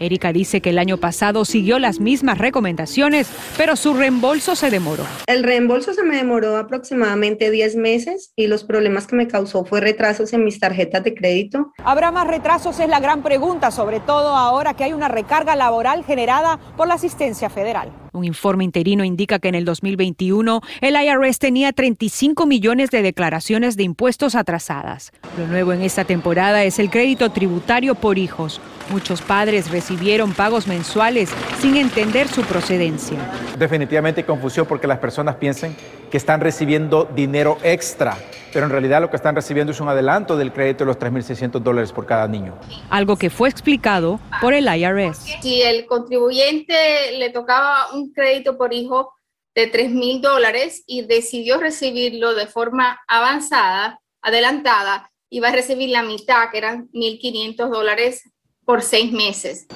Erika 0.00 0.32
dice 0.32 0.60
que 0.60 0.70
el 0.70 0.78
año 0.78 0.98
pasado 0.98 1.44
siguió 1.44 1.78
las 1.78 2.00
mismas 2.00 2.38
recomendaciones, 2.38 3.28
pero 3.56 3.76
su 3.76 3.94
reembolso 3.94 4.56
se 4.56 4.70
demoró. 4.70 5.04
El 5.26 5.42
reembolso 5.42 5.94
se 5.94 6.02
me 6.02 6.16
demoró 6.16 6.56
aproximadamente 6.56 7.50
10 7.50 7.76
meses 7.76 8.32
y 8.36 8.46
los 8.46 8.64
problemas 8.64 9.06
que 9.06 9.16
me 9.16 9.28
causó 9.28 9.64
fue 9.64 9.80
retrasos 9.80 10.32
en 10.32 10.44
mis 10.44 10.60
tarjetas 10.60 11.04
de 11.04 11.14
crédito. 11.14 11.72
¿Habrá 11.84 12.10
más 12.10 12.26
retrasos? 12.26 12.78
Es 12.80 12.88
la 12.88 13.00
gran 13.00 13.22
pregunta, 13.22 13.70
sobre 13.70 14.00
todo 14.00 14.36
ahora 14.36 14.74
que 14.74 14.84
hay 14.84 14.92
una 14.92 15.08
recarga 15.08 15.56
laboral 15.56 16.04
generada 16.04 16.58
por 16.76 16.88
la 16.88 16.94
asistencia 16.94 17.50
federal. 17.50 17.90
Un 18.16 18.24
informe 18.24 18.64
interino 18.64 19.04
indica 19.04 19.38
que 19.38 19.48
en 19.48 19.54
el 19.54 19.66
2021 19.66 20.62
el 20.80 20.96
IRS 20.96 21.38
tenía 21.38 21.74
35 21.74 22.46
millones 22.46 22.90
de 22.90 23.02
declaraciones 23.02 23.76
de 23.76 23.82
impuestos 23.82 24.34
atrasadas. 24.34 25.12
Lo 25.36 25.46
nuevo 25.46 25.74
en 25.74 25.82
esta 25.82 26.06
temporada 26.06 26.64
es 26.64 26.78
el 26.78 26.88
crédito 26.88 27.28
tributario 27.30 27.94
por 27.94 28.16
hijos. 28.16 28.58
Muchos 28.88 29.20
padres 29.20 29.70
recibieron 29.70 30.32
pagos 30.32 30.66
mensuales 30.66 31.28
sin 31.60 31.76
entender 31.76 32.26
su 32.28 32.42
procedencia. 32.42 33.18
Definitivamente 33.58 34.22
hay 34.22 34.26
confusión 34.26 34.64
porque 34.66 34.86
las 34.86 34.98
personas 34.98 35.34
piensan 35.36 35.76
que 36.10 36.16
están 36.16 36.40
recibiendo 36.40 37.04
dinero 37.04 37.58
extra, 37.64 38.16
pero 38.52 38.64
en 38.64 38.70
realidad 38.70 39.00
lo 39.00 39.10
que 39.10 39.16
están 39.16 39.34
recibiendo 39.34 39.72
es 39.72 39.80
un 39.80 39.88
adelanto 39.88 40.36
del 40.36 40.52
crédito 40.52 40.84
de 40.84 40.86
los 40.86 40.98
3.600 40.98 41.60
dólares 41.60 41.92
por 41.92 42.06
cada 42.06 42.28
niño. 42.28 42.54
Algo 42.88 43.16
que 43.16 43.28
fue 43.28 43.48
explicado 43.48 44.20
por 44.40 44.54
el 44.54 44.66
IRS. 44.66 45.18
Si 45.42 45.62
el 45.62 45.84
contribuyente 45.86 47.18
le 47.18 47.30
tocaba 47.30 47.92
un 47.92 48.05
crédito 48.12 48.56
por 48.58 48.72
hijo 48.72 49.12
de 49.54 49.72
3.000 49.72 50.20
dólares 50.20 50.84
y 50.86 51.02
decidió 51.02 51.58
recibirlo 51.58 52.34
de 52.34 52.46
forma 52.46 53.00
avanzada, 53.08 54.00
adelantada, 54.20 55.10
iba 55.30 55.48
a 55.48 55.52
recibir 55.52 55.90
la 55.90 56.02
mitad, 56.02 56.50
que 56.50 56.58
eran 56.58 56.88
1.500 56.92 57.68
dólares 57.70 58.22
por 58.64 58.82
seis 58.82 59.12
meses. 59.12 59.66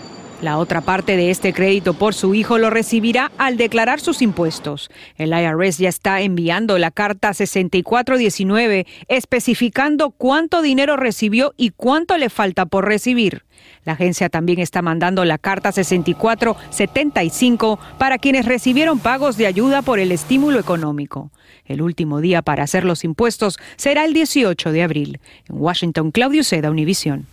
La 0.43 0.57
otra 0.57 0.81
parte 0.81 1.19
de 1.19 1.31
este 1.31 1.53
crédito 1.53 1.93
por 1.93 2.15
su 2.15 2.35
hijo 2.35 2.57
lo 2.57 2.71
recibirá 2.71 3.31
al 3.37 3.59
declarar 3.59 4.01
sus 4.01 4.23
impuestos. 4.23 4.91
El 5.17 5.35
IRS 5.35 5.77
ya 5.77 5.91
está 5.91 6.23
enviando 6.23 6.79
la 6.79 6.91
carta 6.91 7.35
6419 7.35 8.87
especificando 9.09 10.13
cuánto 10.13 10.63
dinero 10.63 10.97
recibió 10.97 11.53
y 11.59 11.69
cuánto 11.71 12.17
le 12.17 12.31
falta 12.31 12.65
por 12.65 12.87
recibir. 12.87 13.45
La 13.85 13.93
agencia 13.93 14.31
también 14.31 14.61
está 14.61 14.81
mandando 14.81 15.27
la 15.27 15.37
carta 15.37 15.73
6475 15.73 17.79
para 17.99 18.17
quienes 18.17 18.47
recibieron 18.47 18.99
pagos 18.99 19.37
de 19.37 19.47
ayuda 19.47 19.83
por 19.83 19.99
el 19.99 20.11
estímulo 20.11 20.59
económico. 20.59 21.31
El 21.67 21.83
último 21.83 22.23
día 22.23 22.41
para 22.41 22.65
hacer 22.65 22.87
los 22.87 23.05
impuestos 23.05 23.59
será 23.77 24.07
el 24.07 24.15
18 24.15 24.73
de 24.73 24.83
abril. 24.83 25.21
En 25.51 25.61
Washington, 25.61 26.13
Claudio 26.13 26.45
Seda, 26.45 26.71
Univision. 26.71 27.27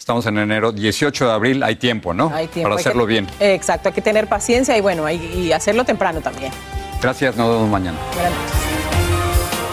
Estamos 0.00 0.24
en 0.24 0.38
enero, 0.38 0.72
18 0.72 1.26
de 1.26 1.32
abril, 1.32 1.62
hay 1.62 1.76
tiempo, 1.76 2.14
¿no? 2.14 2.32
Hay 2.34 2.48
tiempo. 2.48 2.62
Para 2.70 2.74
hay 2.78 2.82
que- 2.82 2.88
hacerlo 2.88 3.04
bien. 3.04 3.26
Exacto, 3.38 3.90
hay 3.90 3.94
que 3.94 4.00
tener 4.00 4.26
paciencia 4.28 4.74
y 4.76 4.80
bueno, 4.80 5.04
hay- 5.04 5.18
y 5.36 5.52
hacerlo 5.52 5.84
temprano 5.84 6.22
también. 6.22 6.50
Gracias, 7.02 7.36
nos 7.36 7.48
vemos 7.50 7.68
mañana. 7.68 7.98
Buenas 8.14 8.32
noches. 8.32 9.70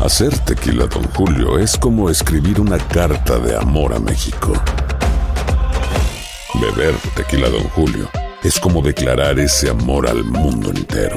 Hacer 0.00 0.36
tequila, 0.40 0.86
Don 0.86 1.04
Julio, 1.14 1.58
es 1.58 1.76
como 1.76 2.08
escribir 2.08 2.60
una 2.60 2.78
carta 2.78 3.38
de 3.38 3.56
amor 3.56 3.92
a 3.94 3.98
México. 3.98 4.52
Beber 6.54 6.94
tequila, 7.14 7.48
Don 7.48 7.64
Julio, 7.70 8.08
es 8.42 8.58
como 8.58 8.80
declarar 8.80 9.38
ese 9.38 9.70
amor 9.70 10.08
al 10.08 10.24
mundo 10.24 10.70
entero. 10.70 11.16